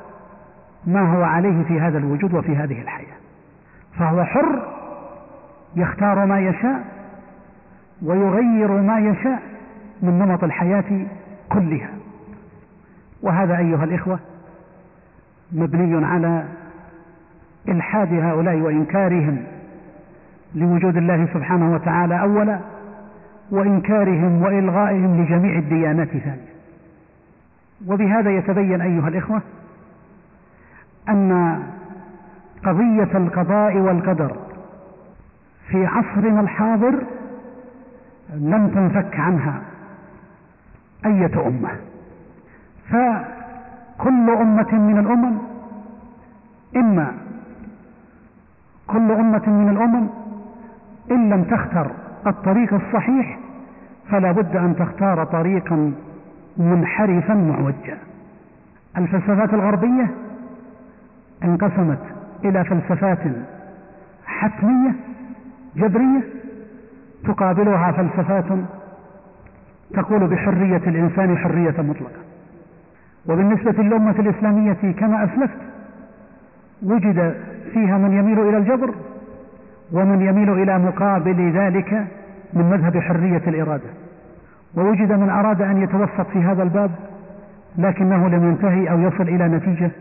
[0.87, 3.17] ما هو عليه في هذا الوجود وفي هذه الحياة.
[3.99, 4.61] فهو حر
[5.75, 6.83] يختار ما يشاء
[8.01, 9.41] ويغير ما يشاء
[10.01, 11.05] من نمط الحياة
[11.49, 11.89] كلها.
[13.21, 14.19] وهذا أيها الإخوة
[15.51, 16.45] مبني على
[17.69, 19.43] إلحاد هؤلاء وإنكارهم
[20.55, 22.59] لوجود الله سبحانه وتعالى أولا
[23.51, 26.49] وإنكارهم وإلغائهم لجميع الديانات ثانيا
[27.87, 29.41] وبهذا يتبين أيها الإخوة
[31.09, 31.59] أن
[32.65, 34.35] قضية القضاء والقدر
[35.69, 37.03] في عصرنا الحاضر
[38.33, 39.61] لم تنفك عنها
[41.05, 41.69] أية أمة.
[42.89, 45.37] فكل أمة من الأمم
[46.75, 47.11] إما
[48.87, 50.07] كل أمة من الأمم
[51.11, 51.91] إن لم تختر
[52.27, 53.39] الطريق الصحيح
[54.09, 55.93] فلا بد أن تختار طريقا
[56.57, 57.97] منحرفا معوجا.
[58.97, 60.07] الفلسفات الغربية
[61.43, 61.99] انقسمت
[62.45, 63.19] إلى فلسفات
[64.25, 64.91] حتمية
[65.75, 66.21] جبريه
[67.25, 68.45] تقابلها فلسفات
[69.93, 72.28] تقول بحرية الإنسان حرية مطلقة.
[73.29, 75.57] وبالنسبة للأمة الإسلامية كما أسلفت
[76.83, 77.35] وجد
[77.73, 78.93] فيها من يميل إلى الجبر
[79.91, 81.93] ومن يميل إلى مقابل ذلك
[82.53, 83.89] من مذهب حرية الإرادة.
[84.75, 86.91] ووجد من أراد أن يتوسط في هذا الباب
[87.77, 89.91] لكنه لم ينتهي أو يصل إلى نتيجة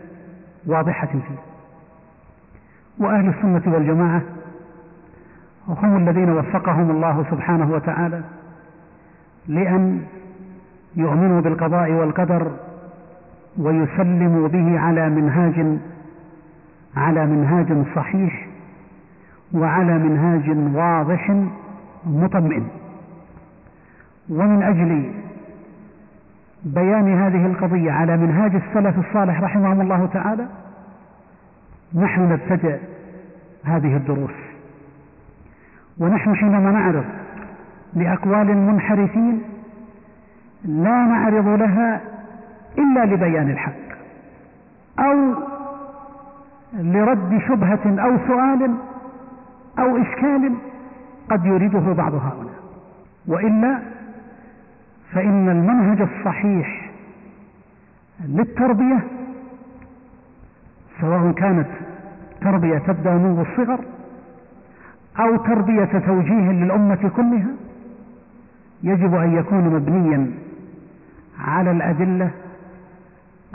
[0.67, 1.39] واضحة فيه.
[2.99, 4.21] وأهل السنة والجماعة
[5.67, 8.21] هم الذين وفقهم الله سبحانه وتعالى
[9.47, 10.01] لأن
[10.95, 12.51] يؤمنوا بالقضاء والقدر
[13.59, 15.77] ويسلموا به على منهاج
[16.97, 18.47] على منهاج صحيح
[19.53, 21.31] وعلى منهاج واضح
[22.05, 22.63] مطمئن.
[24.29, 25.11] ومن أجل
[26.63, 30.47] بيان هذه القضية على منهاج السلف الصالح رحمهم الله تعالى
[31.95, 32.77] نحن نبتدئ
[33.63, 34.35] هذه الدروس.
[35.99, 37.05] ونحن حينما نعرض
[37.93, 39.41] لأقوال المنحرفين
[40.65, 42.01] لا نعرض لها
[42.77, 43.89] إلا لبيان الحق
[44.99, 45.33] أو
[46.73, 48.75] لرد شبهة أو سؤال
[49.79, 50.53] أو إشكال
[51.29, 52.59] قد يريده بعض هؤلاء.
[53.27, 53.79] وإلا
[55.11, 56.91] فإن المنهج الصحيح
[58.25, 58.99] للتربية
[61.01, 61.67] سواء كانت
[62.41, 63.79] تربية تبدأ منذ الصغر
[65.19, 67.51] أو تربية توجيه للأمة كلها
[68.83, 70.31] يجب أن يكون مبنيا
[71.39, 72.31] على الأدلة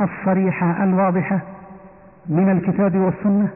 [0.01, 1.41] الصريحة الواضحة
[2.29, 3.49] من الكتاب والسنة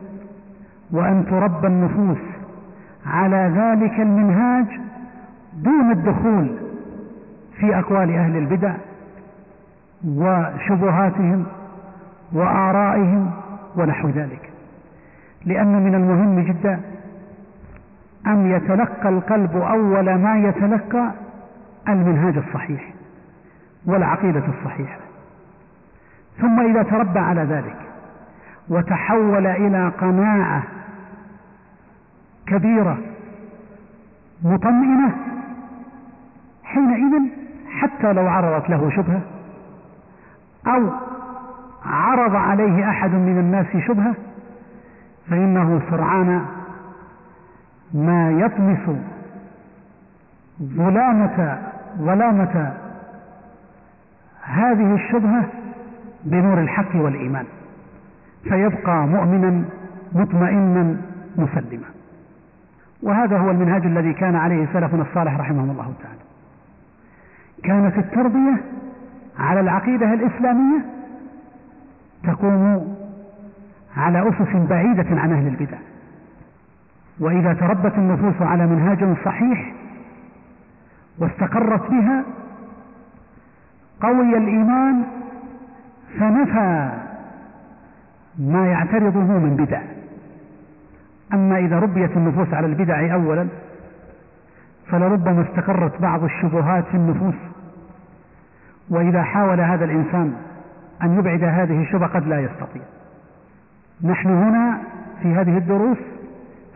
[0.90, 2.18] وأن تربى النفوس
[3.06, 4.66] على ذلك المنهاج
[5.54, 6.56] دون الدخول
[7.58, 8.74] في أقوال أهل البدع
[10.04, 11.46] وشبهاتهم
[12.32, 13.30] وآرائهم
[13.76, 14.50] ونحو ذلك.
[15.44, 16.80] لأن من المهم جدا
[18.26, 21.12] أن يتلقى القلب أول ما يتلقى
[21.88, 22.92] المنهاج الصحيح
[23.86, 25.07] والعقيدة الصحيحة.
[26.40, 27.76] ثم إذا تربى على ذلك
[28.68, 30.62] وتحول إلى قناعة
[32.46, 32.98] كبيرة
[34.44, 35.16] مطمئنة
[36.64, 37.22] حينئذ
[37.70, 39.20] حتى لو عرضت له شبهة
[40.66, 40.90] أو
[41.86, 44.14] عرض عليه أحد من الناس شبهة
[45.30, 46.44] فإنه سرعان
[47.94, 48.96] ما يطمس
[50.62, 51.58] ظلامة
[51.98, 52.72] ظلامة
[54.42, 55.44] هذه الشبهة
[56.24, 57.44] بنور الحق والإيمان.
[58.44, 59.64] فيبقى مؤمنا
[60.12, 60.96] مطمئنا
[61.36, 61.88] مسلما.
[63.02, 66.20] وهذا هو المنهاج الذي كان عليه سلفنا الصالح رحمهم الله تعالى.
[67.64, 68.56] كانت التربية
[69.38, 70.84] على العقيدة الإسلامية
[72.24, 72.96] تقوم
[73.96, 75.78] على أسس بعيدة عن أهل البدع.
[77.20, 79.74] وإذا تربت النفوس على منهاج صحيح
[81.18, 82.24] واستقرت بها
[84.00, 85.04] قوي الإيمان
[86.18, 86.90] فنفى
[88.38, 89.80] ما يعترضه من بدع.
[91.34, 93.46] أما إذا ربيت النفوس على البدع أولا
[94.86, 97.34] فلربما استقرت بعض الشبهات في النفوس.
[98.90, 100.32] وإذا حاول هذا الإنسان
[101.02, 102.82] أن يبعد هذه الشبهة قد لا يستطيع.
[104.04, 104.78] نحن هنا
[105.22, 105.98] في هذه الدروس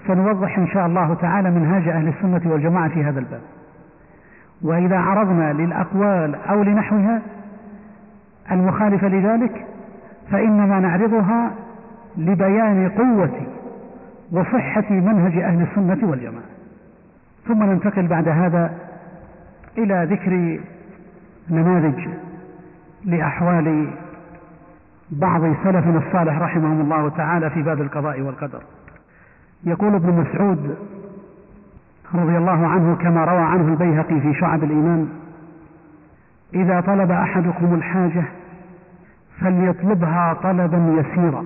[0.07, 3.41] سنوضح إن شاء الله تعالى منهاج أهل السنة والجماعة في هذا الباب.
[4.62, 7.22] وإذا عرضنا للأقوال أو لنحوها
[8.51, 9.66] المخالفة لذلك
[10.30, 11.51] فإنما نعرضها
[12.16, 13.40] لبيان قوة
[14.32, 16.45] وصحة منهج أهل السنة والجماعة.
[17.49, 18.74] ثم ننتقل بعد هذا
[19.78, 20.61] إلى ذكر
[21.51, 22.09] نماذج
[23.05, 23.88] لأحوال
[25.11, 28.62] بعض سلفنا الصالح رحمهم الله تعالى في باب القضاء والقدر.
[29.64, 30.76] يقول ابن مسعود
[32.14, 35.09] رضي الله عنه كما روى عنه البيهقي في شعب الإيمان
[36.55, 38.24] إذا طلب أحدكم الحاجة
[39.40, 41.44] فليطلبها طلبا يسيرا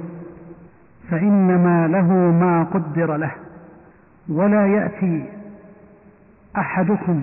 [1.11, 3.31] فإنما له ما قدر له
[4.29, 5.25] ولا يأتي
[6.57, 7.23] أحدكم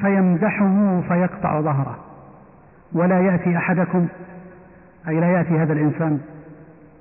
[0.00, 1.96] فيمدحه فيقطع ظهره
[2.92, 4.06] ولا يأتي أحدكم
[5.08, 6.20] أي لا يأتي هذا الإنسان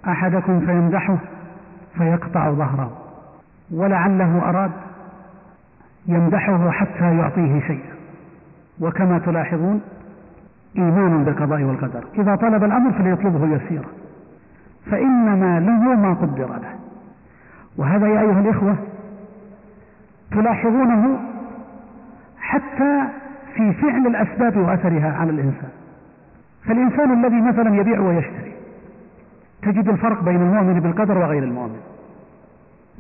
[0.07, 1.17] أحدكم فيمدحه
[1.97, 2.91] فيقطع ظهره
[3.71, 4.71] ولعله أراد
[6.07, 7.93] يمدحه حتى يعطيه شيئا.
[8.81, 9.81] وكما تلاحظون
[10.77, 12.03] إيمان بالقضاء والقدر.
[12.17, 13.89] إذا طلب الأمر فليطلبه يسيرا.
[14.91, 16.75] فإنما له ما قدر له.
[17.77, 18.75] وهذا يا أيها الإخوة
[20.31, 21.19] تلاحظونه
[22.39, 23.03] حتى
[23.55, 25.69] في فعل الأسباب وأثرها على الإنسان.
[26.63, 28.53] فالإنسان الذي مثلا يبيع ويشتري
[29.61, 31.79] تجد الفرق بين المؤمن بالقدر وغير المؤمن.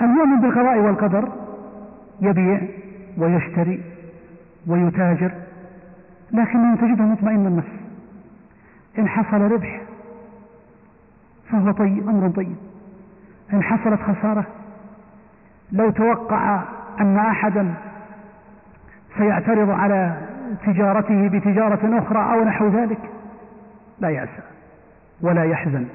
[0.01, 1.29] المؤمن بالقضاء والقدر
[2.21, 2.61] يبيع
[3.17, 3.81] ويشتري
[4.67, 5.31] ويتاجر
[6.33, 7.83] لكنه تجده مطمئن النفس.
[8.99, 9.81] إن حصل ربح
[11.51, 12.55] فهو طيب أمر طيب.
[13.53, 14.45] إن حصلت خسارة
[15.71, 16.61] لو توقع
[16.99, 17.73] أن أحدا
[19.17, 20.17] سيعترض على
[20.65, 22.99] تجارته بتجارة أخرى أو نحو ذلك
[23.99, 24.41] لا يأسى
[25.21, 25.85] ولا يحزن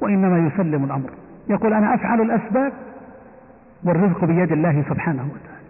[0.00, 1.10] وإنما يسلم الأمر.
[1.48, 2.72] يقول أنا أفعل الأسباب
[3.84, 5.60] والرزق بيد الله سبحانه وتعالى.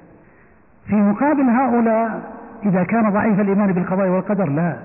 [0.87, 4.77] في مقابل هؤلاء إذا كان ضعيف الإيمان بالقضاء والقدر لا.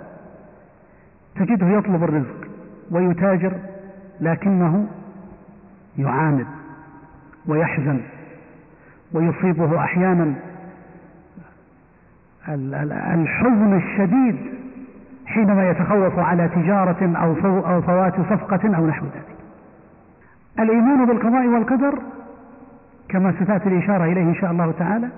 [1.36, 2.48] تجده يطلب الرزق
[2.92, 3.52] ويتاجر
[4.22, 4.88] لكنه
[5.98, 6.48] يعاند
[7.48, 8.00] ويحزن
[9.14, 10.34] ويصيبه أحيانا
[13.14, 14.36] الحزن الشديد
[15.26, 19.36] حينما يتخوف على تجارة أو فوات صفقة أو نحو ذلك.
[20.60, 22.00] الإيمان بالقضاء والقدر
[23.10, 25.10] كما ستأتي الإشارة إليه إن شاء الله تعالى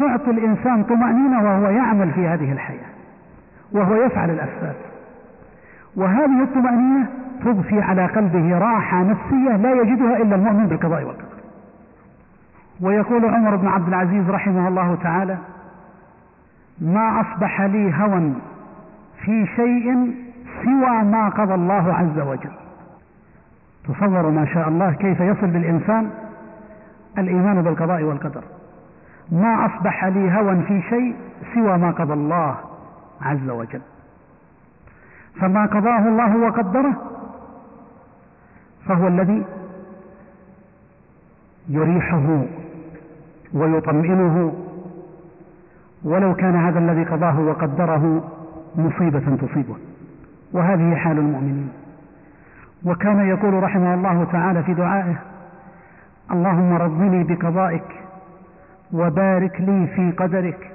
[0.00, 2.90] تعطي الإنسان طمأنينة وهو يعمل في هذه الحياة
[3.72, 4.74] وهو يفعل الأسباب.
[5.96, 7.06] وهذه الطمأنينة
[7.44, 11.40] تضفي على قلبه راحة نفسية لا يجدها إلا المؤمن بالقضاء والقدر.
[12.80, 15.38] ويقول عمر بن عبد العزيز رحمه الله تعالى
[16.80, 18.32] ما أصبح لي هوى
[19.24, 20.14] في شيء
[20.64, 22.52] سوى ما قضى الله عز وجل.
[23.88, 26.10] تصوروا ما شاء الله كيف يصل بالإنسان
[27.18, 28.42] الإيمان بالقضاء والقدر.
[29.32, 31.16] ما أصبح لي هوى في شيء
[31.54, 32.56] سوى ما قضى الله
[33.22, 33.80] عز وجل.
[35.40, 36.94] فما قضاه الله وقدره
[38.86, 39.44] فهو الذي
[41.68, 42.42] يريحه
[43.54, 44.54] ويطمئنه.
[46.04, 48.22] ولو كان هذا الذي قضاه وقدره
[48.76, 49.76] مصيبة تصيبه.
[50.52, 51.72] وهذه حال المؤمنين.
[52.84, 55.16] وكان يقول رحمه الله تعالى في دعائه
[56.30, 57.99] اللهم رضني بقضائك
[58.92, 60.70] وبارك لي في قدرك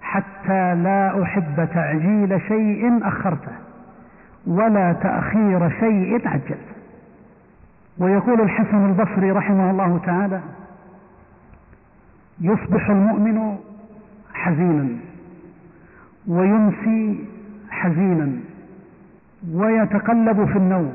[0.00, 3.52] حتى لا أحب تعجيل شيء أخرته
[4.46, 6.74] ولا تأخير شيء عجلته
[7.98, 10.40] ويقول الحسن البصري رحمه الله تعالى
[12.40, 13.56] يصبح المؤمن
[14.34, 14.88] حزينا
[16.28, 17.24] ويمسي
[17.70, 18.32] حزينا
[19.52, 20.92] ويتقلب في النوم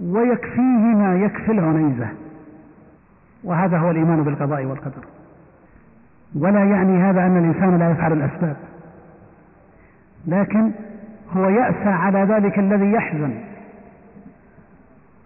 [0.00, 2.08] ويكفيه ما يكفي العنيزة
[3.44, 5.04] وهذا هو الإيمان بالقضاء والقدر.
[6.34, 8.56] ولا يعني هذا أن الإنسان لا يفعل الأسباب.
[10.26, 10.70] لكن
[11.36, 13.34] هو يأسى على ذلك الذي يحزن.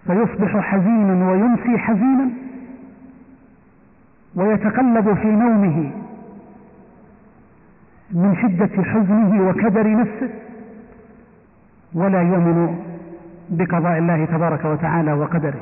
[0.07, 2.31] فيصبح حزينا ويمسي حزينا
[4.35, 5.91] ويتقلب في نومه
[8.11, 10.31] من شدة حزنه وكدر نفسه
[11.95, 12.79] ولا يؤمن
[13.51, 15.61] بقضاء الله تبارك وتعالى وقدره.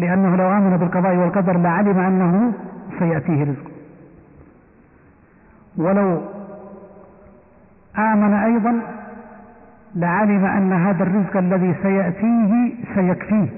[0.00, 2.52] لأنه لو آمن بالقضاء والقدر لعلم أنه
[2.98, 3.70] سيأتيه رزقه
[5.76, 6.20] ولو
[7.98, 8.82] آمن أيضا
[9.94, 13.48] لعلم أن هذا الرزق الذي سيأتيه سيكفيه.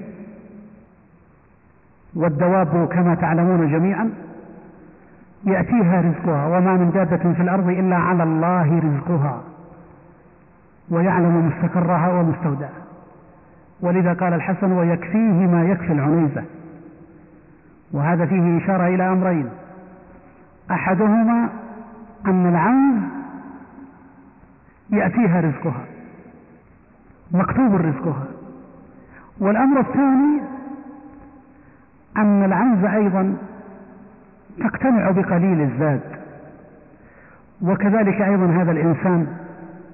[2.15, 4.09] والدواب كما تعلمون جميعا
[5.43, 9.41] يأتيها رزقها وما من دابة في الأرض إلا على الله رزقها
[10.89, 12.83] ويعلم مستقرها ومستودعها.
[13.83, 16.43] ولذا قال الحسن ويكفيه ما يكفي العنيزة
[17.91, 19.49] وهذا فيه إشارة إلى أمرين.
[20.71, 21.49] أحدهما
[22.25, 23.01] أن العنز
[24.89, 25.85] يأتيها رزقها
[27.31, 28.25] مكتوب رزقها.
[29.39, 30.41] والأمر الثاني
[32.17, 33.37] أن العنز أيضا
[34.59, 36.01] تقتنع بقليل الزاد
[37.61, 39.27] وكذلك أيضا هذا الإنسان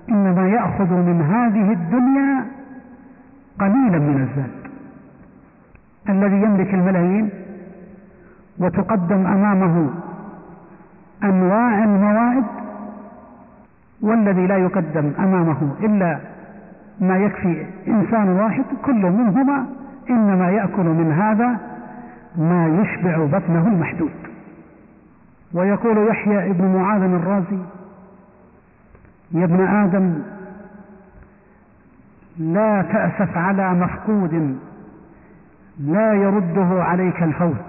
[0.09, 2.59] إنما يأخذ من هذه الدنيا
[3.60, 4.51] قليلا من الزاد
[6.10, 7.30] الذي يملك الملايين
[8.60, 9.89] وتقدم أمامه
[11.24, 12.43] أنواع الموائد
[14.01, 16.20] والذي لا يقدم أمامه إلا
[17.01, 19.66] ما يكفي إنسان واحد كل منهما
[20.10, 21.57] إنما يأكل من هذا
[22.38, 24.12] ما يشبع بطنه المحدود.
[25.53, 27.60] ويقول يحيى ابن معاذ الرازي
[29.32, 30.14] يا ابن آدم
[32.39, 34.57] لا تأسف على مفقود
[35.79, 37.65] لا يرده عليك الفوت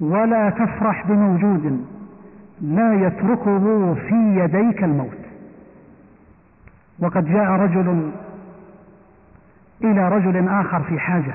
[0.00, 1.86] ولا تفرح بموجود
[2.60, 5.26] لا يتركه في يديك الموت.
[6.98, 8.10] وقد جاء رجل
[9.84, 11.34] إلى رجل آخر في حاجة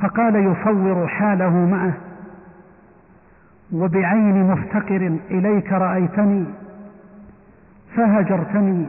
[0.00, 1.92] فقال يصور حاله معه
[3.72, 6.44] وبعين مفتقر إليك رأيتني
[7.96, 8.86] فهجرتني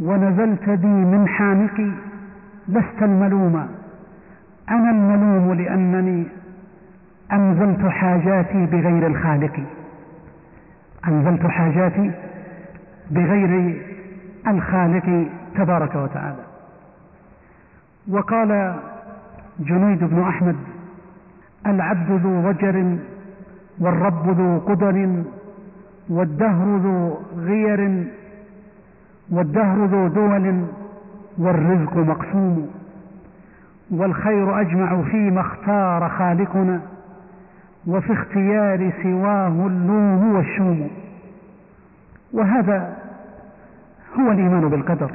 [0.00, 1.90] ونزلت بي من حانقي
[2.68, 3.68] لست الملوم.
[4.70, 6.26] أنا الملوم لأنني
[7.32, 9.60] أنزلت حاجاتي بغير الخالق.
[11.08, 12.10] أنزلت حاجاتي
[13.10, 13.82] بغير
[14.46, 16.44] الخالق تبارك وتعالى.
[18.08, 18.74] وقال
[19.60, 20.56] جنيد بن أحمد
[21.66, 22.96] العبد ذو وجر
[23.80, 25.24] والرب ذو قدر
[26.08, 28.04] والدهر ذو غير
[29.30, 30.64] والدهر ذو دول
[31.38, 32.68] والرزق مقسوم
[33.90, 36.80] والخير أجمع فيما اختار خالقنا
[37.86, 40.90] وفي اختيار سواه اللوم والشوم
[42.32, 42.96] وهذا
[44.18, 45.10] هو الإيمان بالقدر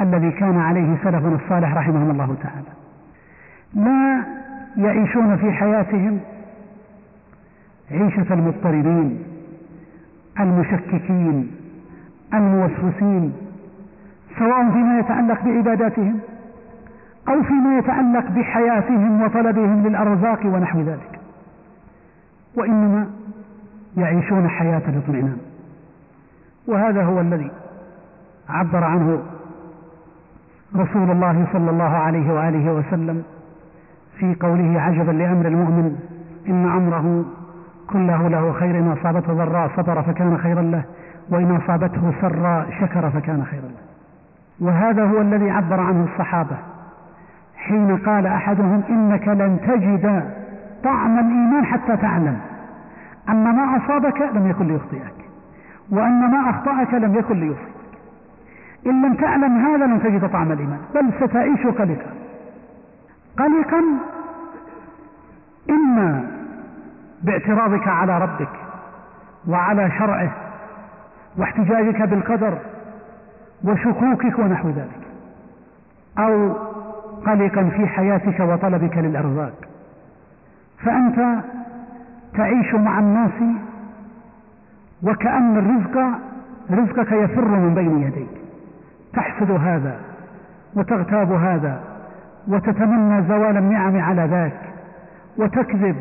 [0.00, 2.72] الذي كان عليه سلفنا الصالح رحمهم الله تعالى.
[3.74, 4.24] لا
[4.76, 6.20] يعيشون في حياتهم
[7.90, 9.22] عيشة المضطربين
[10.40, 11.50] المشككين
[12.34, 13.32] الموسوسين
[14.38, 16.18] سواء فيما يتعلق بعباداتهم
[17.28, 21.20] أو فيما يتعلق بحياتهم وطلبهم للأرزاق ونحو ذلك.
[22.56, 23.06] وإنما
[23.96, 25.38] يعيشون حياة الاطمئنان.
[26.66, 27.50] وهذا هو الذي
[28.48, 29.22] عبر عنه
[30.76, 33.22] رسول الله صلى الله عليه وآله وسلم
[34.18, 35.98] في قوله عجبا لأمر المؤمن
[36.48, 37.24] إن أمره
[37.92, 40.84] كله له خير إن أصابته ضراء صبر فكان خيرا له
[41.30, 43.82] وإن أصابته سراء شكر فكان خيرا له.
[44.60, 46.56] وهذا هو الذي عبر عنه الصحابة.
[47.56, 50.32] حين قال أحدهم إنك لن تجد
[50.84, 52.38] طعم الإيمان حتى تعلم.
[53.28, 55.14] أن ما أصابك لم يكن ليخطئك
[55.90, 57.72] وأن ما أخطأك لم يكن ليصيبك
[58.86, 62.12] إن لم تعلم هذا لن تجد طعم الإيمان بل ستعيش قلقا.
[63.38, 63.82] قلقا
[65.70, 66.31] إما
[67.22, 68.48] باعتراضك على ربك
[69.48, 70.30] وعلى شرعه
[71.36, 72.58] واحتجاجك بالقدر
[73.64, 75.02] وشكوكك ونحو ذلك
[76.18, 76.52] أو
[77.26, 79.54] قلقا في حياتك وطلبك للأرزاق.
[80.78, 81.44] فأنت
[82.34, 83.56] تعيش مع الناس
[85.02, 86.18] وكأن الرزق
[86.70, 88.42] رزقك يفر من بين يديك.
[89.12, 89.96] تحسد هذا
[90.76, 91.80] وتغتاب هذا
[92.48, 94.60] وتتمنى زوال النعم على ذاك
[95.38, 95.96] وتكذب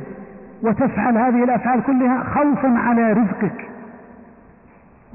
[0.64, 3.70] وتفعل هذه الأفعال كلها خوفا على رزقك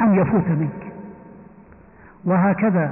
[0.00, 0.92] أن يفوت منك.
[2.24, 2.90] وهكذا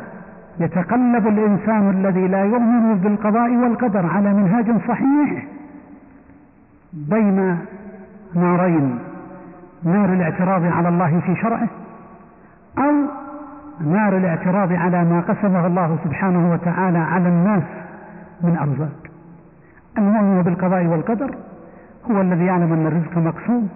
[0.61, 5.47] يتقلب الإنسان الذي لا يؤمن بالقضاء والقدر على منهاج صحيح
[6.93, 7.59] بين
[8.35, 8.99] نارين
[9.85, 11.69] نار الاعتراض على الله في شرعه
[12.79, 12.93] أو
[13.81, 17.63] نار الاعتراض على ما قسمه الله سبحانه وتعالى على الناس
[18.43, 18.97] من أرزاق.
[19.99, 21.35] المؤمن بالقضاء والقدر
[22.11, 23.69] هو الذي يعلم أن الرزق مقسوم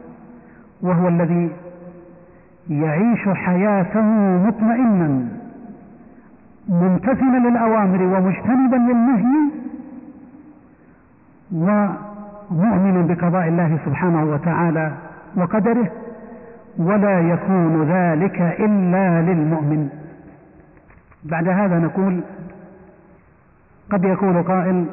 [0.83, 1.51] وهو الذي
[2.70, 4.03] يعيش حياته
[4.47, 5.29] مطمئنا
[6.68, 9.51] ممتثلا للأوامر ومجتنبا للنهي
[11.53, 14.93] ومؤمنا بقضاء الله سبحانه وتعالى
[15.37, 15.91] وقدره
[16.79, 19.89] ولا يكون ذلك إلا للمؤمن.
[21.24, 22.20] بعد هذا نقول
[23.91, 24.87] قد يقول قائل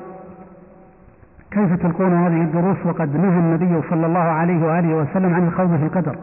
[1.55, 5.83] كيف تلقون هذه الدروس وقد نهى النبي صلى الله عليه وآله وسلم عن الخوض في
[5.83, 6.17] القدر؟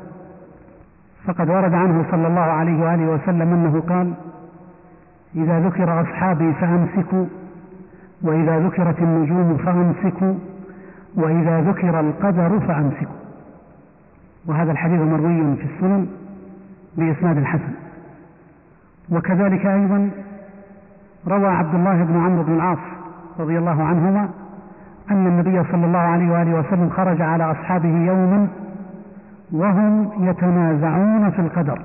[1.24, 4.12] فقد ورد عنه صلى الله عليه وآله وسلم أنه قال
[5.36, 7.26] إذا ذكر أصحابي فأمسكوا
[8.22, 10.34] وإذا ذكرت النجوم فأمسكوا
[11.14, 13.16] وإذا ذكر القدر فأمسكوا.
[14.46, 16.06] وهذا الحديث مروي في السنن
[16.96, 17.72] بإسناد حسن.
[19.10, 20.10] وكذلك أيضا
[21.28, 22.78] روى عبد الله بن عمرو بن العاص
[23.38, 24.28] رضي الله عنهما
[25.12, 28.48] أن النبي صلى الله عليه وآله وسلم خرج على أصحابه يوما
[29.52, 31.78] وهم يتنازعون في القدر.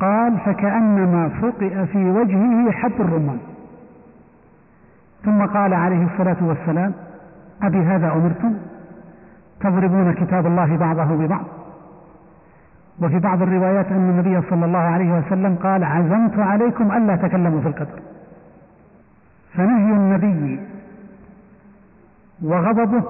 [0.00, 3.38] قال فكأنما فقئ في وجهه حب الرمان.
[5.24, 6.92] ثم قال عليه الصلاة والسلام
[7.62, 8.54] أبي هذا أمرتم؟
[9.60, 11.44] تضربون كتاب الله بعضه ببعض.
[13.02, 17.68] وفي بعض الروايات أن النبي صلى الله عليه وسلم قال عزمت عليكم ألا تكلموا في
[17.68, 18.00] القدر.
[19.54, 20.60] فنهي النبي
[22.42, 23.02] وغضبه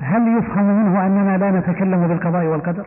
[0.00, 2.86] هل يفهم منه أننا لا نتكلم بالقضاء والقدر؟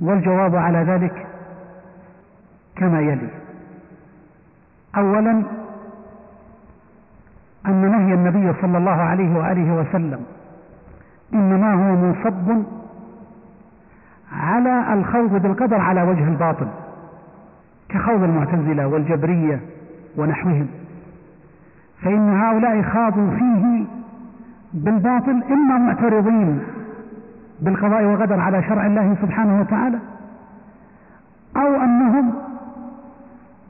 [0.00, 1.26] والجواب على ذلك
[2.76, 3.28] كما يلي.
[4.96, 5.42] أولا
[7.66, 10.20] أن نهي النبي صلى الله عليه وآله وسلم
[11.34, 12.64] إنما هو منصب
[14.32, 16.68] على الخوض بالقدر على وجه الباطل
[17.88, 19.60] كخوض المعتزلة والجبرية
[20.16, 20.68] ونحوهم.
[22.02, 23.84] فإن هؤلاء خاضوا فيه
[24.74, 26.62] بالباطل إما معترضين
[27.60, 29.98] بالقضاء والقدر على شرع الله سبحانه وتعالى
[31.56, 32.32] أو أنهم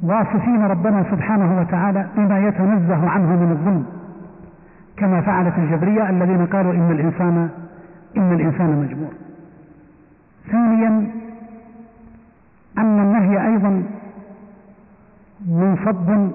[0.03, 3.87] واصفين ربنا سبحانه وتعالى بما يتنزه عنه من الظلم
[4.97, 7.49] كما فعلت الجبرية الذين قالوا إن الإنسان
[8.17, 9.13] إن الإنسان مجبور.
[10.51, 11.11] ثانيا
[12.79, 13.83] أن النهي أيضا
[15.49, 16.31] منصب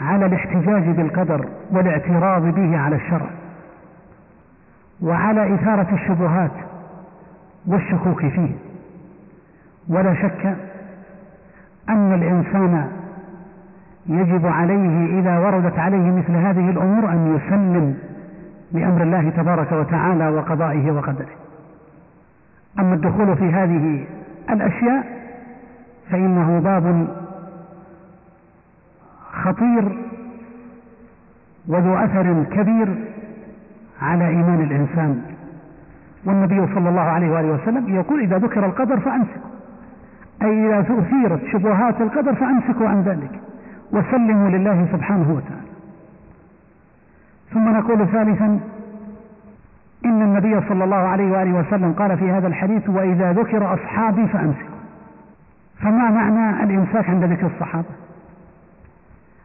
[0.00, 3.39] على الاحتجاج بالقدر والاعتراض به على الشرع.
[5.02, 6.50] وعلى إثارة الشبهات
[7.66, 8.52] والشكوك فيه.
[9.88, 10.56] ولا شك
[11.88, 12.90] أن الإنسان
[14.06, 17.98] يجب عليه إذا وردت عليه مثل هذه الأمور أن يسلم
[18.72, 21.34] لأمر الله تبارك وتعالى وقضائه وقدره.
[22.78, 24.04] أما الدخول في هذه
[24.50, 25.06] الأشياء
[26.10, 27.08] فإنه باب
[29.32, 29.98] خطير
[31.68, 32.88] وذو أثر كبير
[34.02, 35.22] على إيمان الإنسان.
[36.24, 39.50] والنبي صلى الله عليه وآله وسلم يقول إذا ذكر القدر فأمسكوا
[40.42, 43.40] أي إذا أثيرت شبهات القدر فأمسكوا عن ذلك.
[43.92, 45.70] وسلموا لله سبحانه وتعالى.
[47.52, 48.60] ثم نقول ثالثا
[50.04, 54.80] إن النبي صلى الله عليه وآله وسلم قال في هذا الحديث وإذا ذكر أصحابي فأمسكوا.
[55.80, 57.88] فما معنى الإمساك عند ذكر الصحابة؟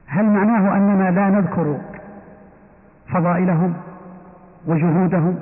[0.08, 1.78] هل معناه أننا لا نذكر
[3.14, 3.74] فضائلهم؟
[4.68, 5.36] وجهودهم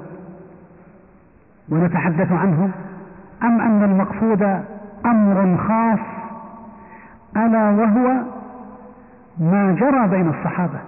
[1.69, 2.71] ونتحدث عنهم؟
[3.43, 4.63] أم أن المقصود
[5.05, 5.99] أمر خاص
[7.37, 8.13] ألا وهو
[9.39, 10.79] ما جرى بين الصحابة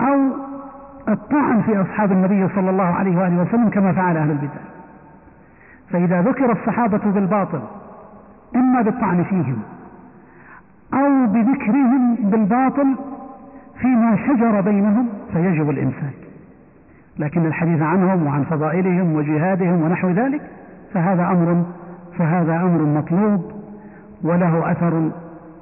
[0.00, 0.30] أو
[1.08, 4.60] الطعن في أصحاب النبي صلى الله عليه وآله وسلم كما فعل أهل البدع؟
[5.90, 7.60] فإذا ذكر الصحابة بالباطل
[8.56, 9.62] إما بالطعن فيهم
[10.94, 12.96] أو بذكرهم بالباطل
[13.80, 16.25] فيما شجر بينهم فيجب الإمساك.
[17.18, 20.40] لكن الحديث عنهم وعن فضائلهم وجهادهم ونحو ذلك
[20.94, 21.64] فهذا أمر
[22.18, 23.52] فهذا أمر مطلوب
[24.22, 25.10] وله أثر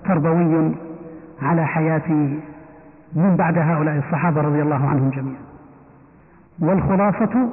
[0.05, 0.75] تربوي
[1.43, 2.11] على حياة
[3.17, 5.43] من بعد هؤلاء الصحابة رضي الله عنهم جميعا.
[6.61, 7.49] والخلاصة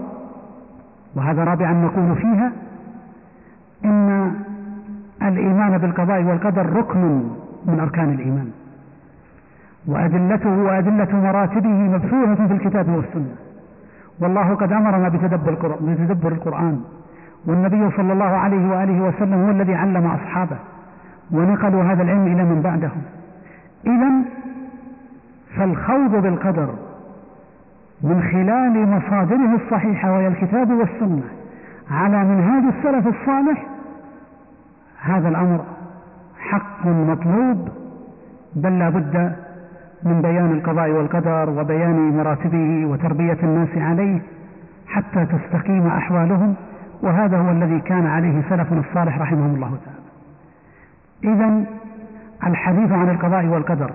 [1.15, 2.51] وهذا رابعا نقول فيها
[3.85, 4.31] إن
[5.21, 7.23] الإيمان بالقضاء والقدر ركن
[7.65, 8.51] من أركان الإيمان
[9.87, 13.35] وأدلته وأدلة مراتبه مبثوثة في الكتاب والسنة.
[14.19, 16.81] والله قد أمرنا بتدبر القرآن
[17.45, 20.57] والنبي صلى الله عليه وآله وسلم هو الذي علم أصحابه
[21.31, 23.01] ونقلوا هذا العلم إلى من بعدهم.
[23.87, 24.11] إذا
[25.57, 26.69] فالخوض بالقدر
[28.03, 31.23] من خلال مصادره الصحيحة وهي الكتاب والسنة
[31.91, 33.65] على منهاج السلف الصالح
[35.01, 35.59] هذا الأمر
[36.39, 37.69] حق مطلوب
[38.55, 39.35] بل لا بد
[40.03, 44.21] من بيان القضاء والقدر وبيان مراتبه وتربية الناس عليه
[44.87, 46.55] حتى تستقيم أحوالهم
[47.03, 50.01] وهذا هو الذي كان عليه سلفنا الصالح رحمهم الله تعالى.
[51.35, 51.65] إذا
[52.47, 53.91] الحديث عن القضاء والقدر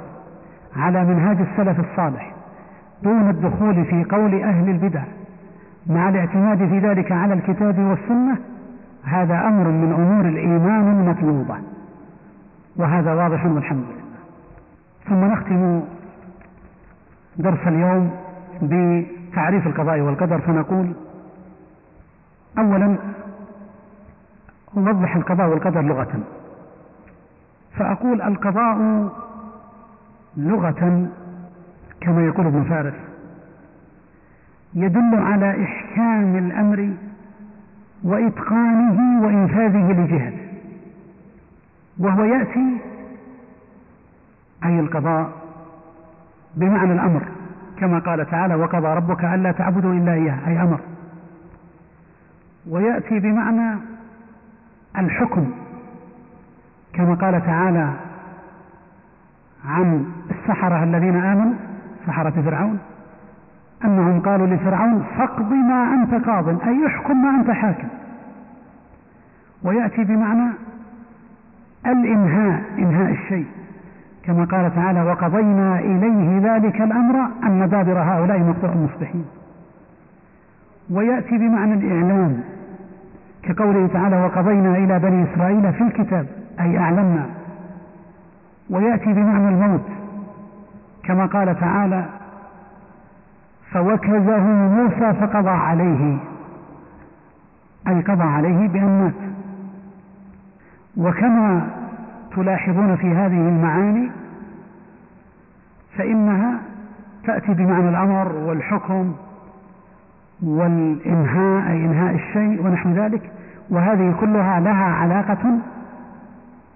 [0.76, 2.32] على منهاج السلف الصالح
[3.02, 5.02] دون الدخول في قول أهل البدع
[5.86, 8.36] مع الاعتماد في ذلك على الكتاب والسنة
[9.04, 11.56] هذا أمر من أمور الإيمان المطلوبة.
[12.76, 14.06] وهذا واضح والحمد لله.
[15.08, 15.80] ثم نختم
[17.38, 18.10] درس اليوم
[18.62, 20.92] بتعريف القضاء والقدر فنقول
[22.58, 22.98] أولا
[24.76, 26.20] أوضح القضاء والقدر لغة.
[27.76, 28.78] فأقول القضاء
[30.36, 31.08] لغة
[32.00, 32.94] كما يقول ابن فارس.
[34.74, 36.90] يدل على إحكام الأمر
[38.04, 40.46] وإتقانه وإنفاذه لجهته
[41.98, 42.76] وهو يأتي
[44.64, 45.45] أي القضاء
[46.56, 47.22] بمعنى الأمر
[47.78, 50.38] كما قال تعالى وقضى ربك ألا تعبدوا إلا إياه.
[50.46, 50.80] أي أمر.
[52.70, 53.78] ويأتي بمعنى
[54.98, 55.50] الحكم
[56.92, 57.90] كما قال تعالى
[59.68, 61.54] عن السحرة الذين آمنوا
[62.06, 62.78] سحرة فرعون
[63.84, 67.88] أنهم قالوا لفرعون فاقض ما أنت قاض أي احكم ما أنت حاكم.
[69.62, 70.52] ويأتي بمعنى
[71.86, 73.46] الإنهاء إنهاء الشيء.
[74.26, 79.24] كما قال تعالى وقضينا إليه ذلك الأمر أن دابر هؤلاء مقطوع مصبحين
[80.90, 82.40] ويأتي بمعنى الإعلام
[83.42, 86.26] كقوله تعالى وقضينا إلى بني إسرائيل في الكتاب
[86.60, 87.26] أي أعلمنا.
[88.70, 89.84] ويأتي بمعنى الموت
[91.04, 92.04] كما قال تعالى
[93.70, 96.16] فوكزه موسى فقضى عليه
[97.88, 99.30] أي قضى عليه بأن مات.
[100.96, 101.66] وكما
[102.36, 104.10] تلاحظون في هذه المعاني
[105.96, 106.60] فإنها
[107.24, 109.14] تأتي بمعنى الأمر والحكم
[110.42, 113.30] والإنهاء أي إنهاء الشيء ونحو ذلك
[113.70, 115.58] وهذه كلها لها علاقة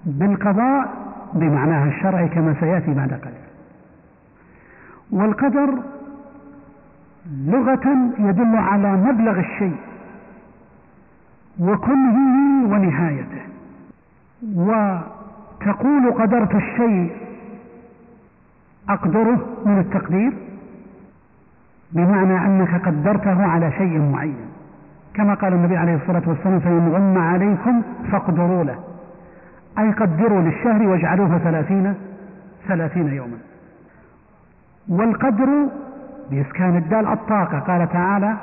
[0.04, 0.88] بالقضاء
[1.34, 3.34] بمعناها الشرعي كما سيأتي بعد قليل.
[5.10, 5.74] والقدر
[7.46, 9.76] لغة يدل على مبلغ الشيء
[11.60, 13.42] وكنهه ونهايته
[15.60, 17.10] وتقول قدرت الشيء
[18.88, 20.32] أقدره من التقدير؟
[21.92, 24.50] بمعنى أنك قدرته على شيء معين.
[25.14, 27.82] كما قال النبي عليه الصلاة والسلام فإن غم عليكم
[28.12, 28.78] فاقدروا له.
[29.78, 31.94] أي قدروا للشهر واجعلوه ثلاثين
[32.68, 33.38] ثلاثين يوما.
[34.88, 35.48] والقدر
[36.30, 37.58] بإسكان الدال الطاقة.
[37.58, 38.36] قال تعالى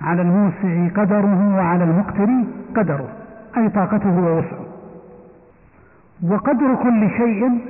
[0.00, 2.28] على الموسع قدره وعلى المقتر
[2.76, 3.08] قدره.
[3.56, 4.71] أي طاقته ووسعه.
[6.22, 7.60] وقدر كل شيء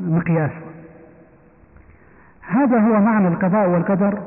[0.00, 0.50] مقياس.
[2.48, 4.18] هذا هو معنى القضاء والقدر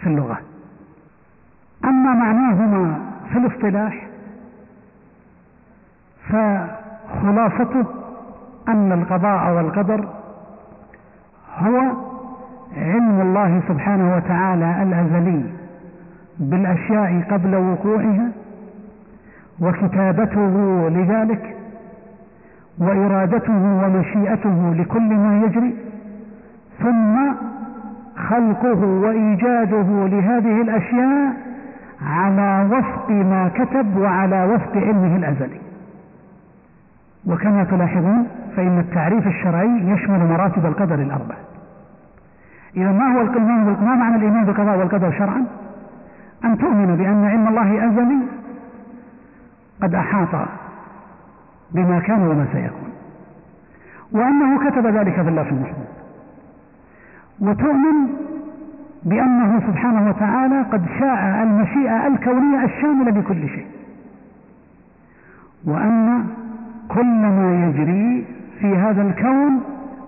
[0.00, 0.40] في اللغة.
[1.84, 2.98] أما معناهما
[3.32, 4.06] في الاصطلاح
[6.28, 7.84] فخلاصته
[8.68, 10.08] أن القضاء والقدر
[11.58, 11.80] هو
[12.76, 15.44] علم الله سبحانه وتعالى الأزلي
[16.38, 18.28] بالأشياء قبل وقوعها
[19.60, 21.56] وكتابته لذلك
[22.78, 25.74] وإرادته ومشيئته لكل ما يجري
[26.82, 27.34] ثم
[28.28, 31.32] خلقه وإيجاده لهذه الأشياء
[32.06, 35.60] على وفق ما كتب وعلى وفق علمه الأزلي
[37.26, 38.26] وكما تلاحظون
[38.56, 41.34] فإن التعريف الشرعي يشمل مراتب القدر الأربع
[42.76, 43.24] إذا ما هو
[43.84, 45.44] ما معنى الإيمان بالقضاء والقدر شرعا؟
[46.44, 48.18] أن تؤمن بأن علم الله أزلي
[49.82, 50.48] قد أحاط
[51.72, 52.90] بما كان وما سيكون.
[54.12, 55.86] وأنه كتب ذلك في اللوح المحفوظ.
[57.40, 58.08] وتؤمن
[59.04, 63.66] بأنه سبحانه وتعالى قد شاء المشيئة الكونية الشاملة لكل شيء.
[65.66, 66.24] وأن
[66.88, 68.26] كل ما يجري
[68.60, 69.60] في هذا الكون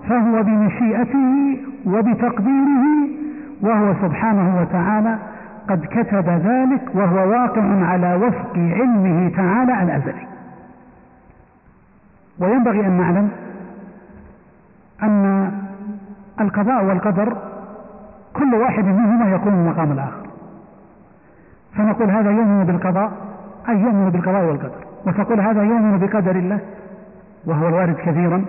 [0.08, 3.08] فهو بمشيئته وبتقديره
[3.62, 5.18] وهو سبحانه وتعالى
[5.68, 10.26] قد كتب ذلك وهو واقع على وفق علمه تعالى الأزلي.
[12.38, 13.30] وينبغي أن نعلم
[15.02, 15.52] أن
[16.40, 17.36] القضاء والقدر
[18.32, 20.26] كل واحد منهما يكون مقام الآخر.
[21.74, 23.12] فنقول هذا يؤمن بالقضاء
[23.68, 24.86] أي يؤمن بالقضاء والقدر.
[25.06, 26.60] وتقول هذا يؤمن بقدر الله
[27.44, 28.44] وهو الوارد كثيرا.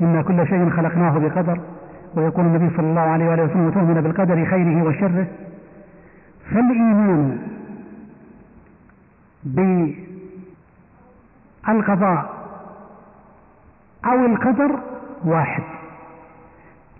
[0.00, 1.60] إن كل شيء خلقناه بقدر.
[2.14, 5.26] ويقول النبي صلى الله عليه وآله وسلم تؤمن بالقدر خيره وشره.
[6.50, 7.38] فالإيمان
[11.66, 12.41] بالقضاء
[14.04, 14.80] أو القدر
[15.24, 15.62] واحد.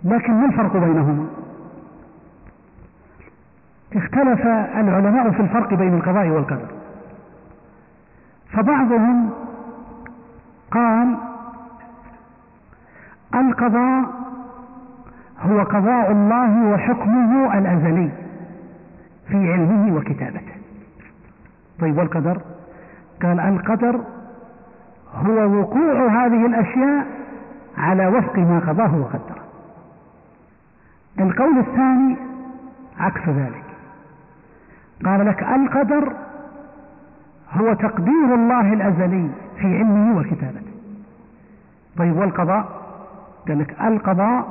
[0.03, 1.27] لكن ما الفرق بينهما؟
[3.95, 4.41] اختلف
[4.77, 6.67] العلماء في الفرق بين القضاء والقدر.
[8.51, 9.29] فبعضهم
[10.71, 11.17] قال
[13.35, 14.05] القضاء
[15.41, 18.09] هو قضاء الله وحكمه الأزلي
[19.27, 20.53] في علمه وكتابته.
[21.79, 22.41] طيب والقدر؟
[23.21, 24.01] قال القدر
[25.15, 27.07] هو وقوع هذه الأشياء
[27.77, 29.43] على وفق ما قضاه وقدره.
[31.19, 32.17] القول الثاني
[32.99, 33.63] عكس ذلك.
[35.05, 36.13] قال لك القدر
[37.53, 40.73] هو تقدير الله الأزلي في علمه وكتابته.
[41.97, 42.65] طيب والقضاء؟
[43.47, 44.45] قال لك القضاء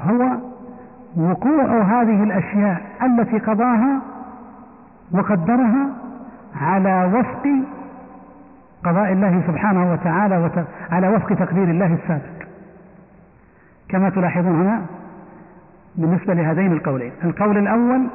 [0.00, 0.36] هو
[1.16, 4.00] وقوع هذه الأشياء التي قضاها
[5.12, 5.88] وقدرها
[6.60, 7.48] على وفق
[8.84, 10.64] قضاء الله سبحانه وتعالى وت...
[10.90, 12.48] على وفق تقدير الله السابق.
[13.88, 14.82] كما تلاحظون هنا
[15.96, 17.12] بالنسبة لهذين القولين.
[17.24, 18.06] القول الأول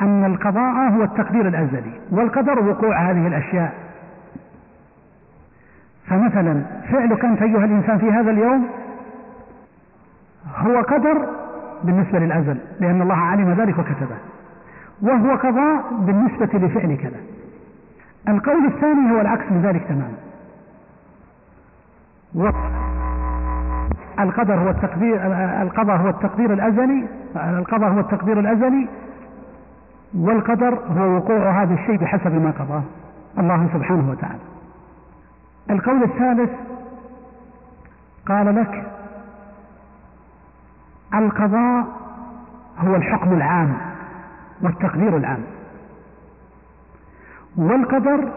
[0.00, 3.72] أن القضاء هو التقدير الأزلي والقدر وقوع هذه الأشياء.
[6.06, 6.62] فمثلا
[6.92, 8.66] فعلك أنت أيها الإنسان في هذا اليوم
[10.56, 11.28] هو قدر
[11.84, 14.16] بالنسبة للأزل لأن الله علم ذلك وكتبه.
[15.02, 17.20] وهو قضاء بالنسبة لفعلك له.
[18.28, 20.18] القول الثاني هو العكس من ذلك تماما.
[24.20, 25.20] القدر هو التقدير
[25.62, 28.88] القضاء هو التقدير الأزلي القضاء هو التقدير الأزلي
[30.14, 32.82] والقدر هو وقوع هذا الشيء بحسب ما قضاه
[33.38, 34.38] الله سبحانه وتعالى.
[35.70, 36.50] القول الثالث
[38.26, 38.84] قال لك
[41.14, 41.86] القضاء
[42.78, 43.76] هو الحكم العام
[44.62, 45.44] والتقدير العام.
[47.56, 48.32] والقدر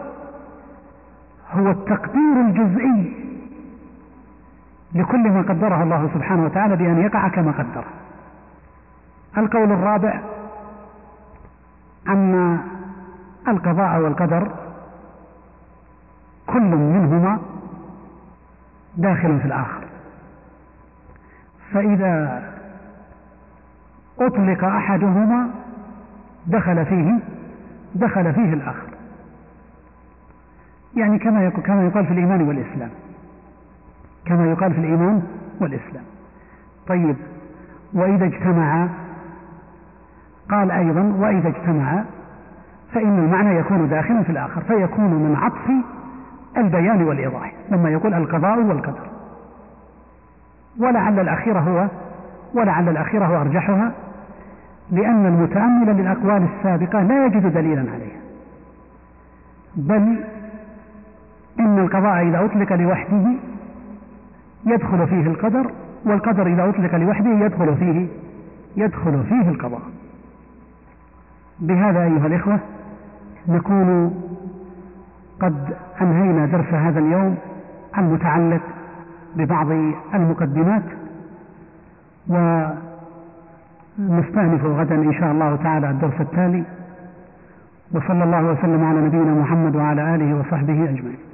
[1.52, 3.14] هو التقدير الجزئي
[4.94, 7.84] لكل ما قدره الله سبحانه وتعالى بأن يقع كما قدره
[9.38, 10.20] القول الرابع
[12.08, 12.58] أن
[13.48, 14.50] القضاء والقدر
[16.46, 17.38] كل منهما
[18.96, 19.84] داخل في الآخر.
[21.72, 22.42] فإذا
[24.20, 25.50] أطلق أحدهما
[26.46, 27.18] دخل فيه
[27.94, 28.87] دخل فيه الآخر.
[30.98, 32.90] يعني كما كما يقال في الإيمان والإسلام.
[34.24, 35.22] كما يقال في الإيمان
[35.60, 36.04] والإسلام.
[36.86, 37.16] طيب
[37.92, 38.88] وإذا اجتمعا
[40.50, 42.04] قال أيضا وإذا اجتمعا
[42.92, 45.70] فإن المعنى يكون داخلا في الآخر فيكون من عطف
[46.56, 49.08] البيان والإيضاح لما يقول القضاء والقدر.
[50.80, 51.88] ولعل الأخير هو
[52.54, 53.92] ولعل الأخير هو أرجحها
[54.90, 58.18] لأن المتأمل للأقوال السابقة لا يجد دليلا عليها.
[59.76, 60.24] بل
[61.60, 63.34] إن القضاء إذا أطلق لوحده
[64.66, 65.70] يدخل فيه القدر
[66.04, 68.06] والقدر إذا أطلق لوحده يدخل فيه
[68.76, 69.82] يدخل فيه القضاء.
[71.60, 72.58] بهذا أيها الإخوة
[73.48, 74.14] نكون
[75.40, 77.36] قد أنهينا درس هذا اليوم
[77.98, 78.60] المتعلق
[79.36, 79.70] ببعض
[80.14, 80.82] المقدمات
[83.98, 86.64] ونستأنف غدا إن شاء الله تعالى الدرس التالي
[87.92, 91.27] وصلى الله وسلم على نبينا محمد وعلى آله وصحبه أجمعين.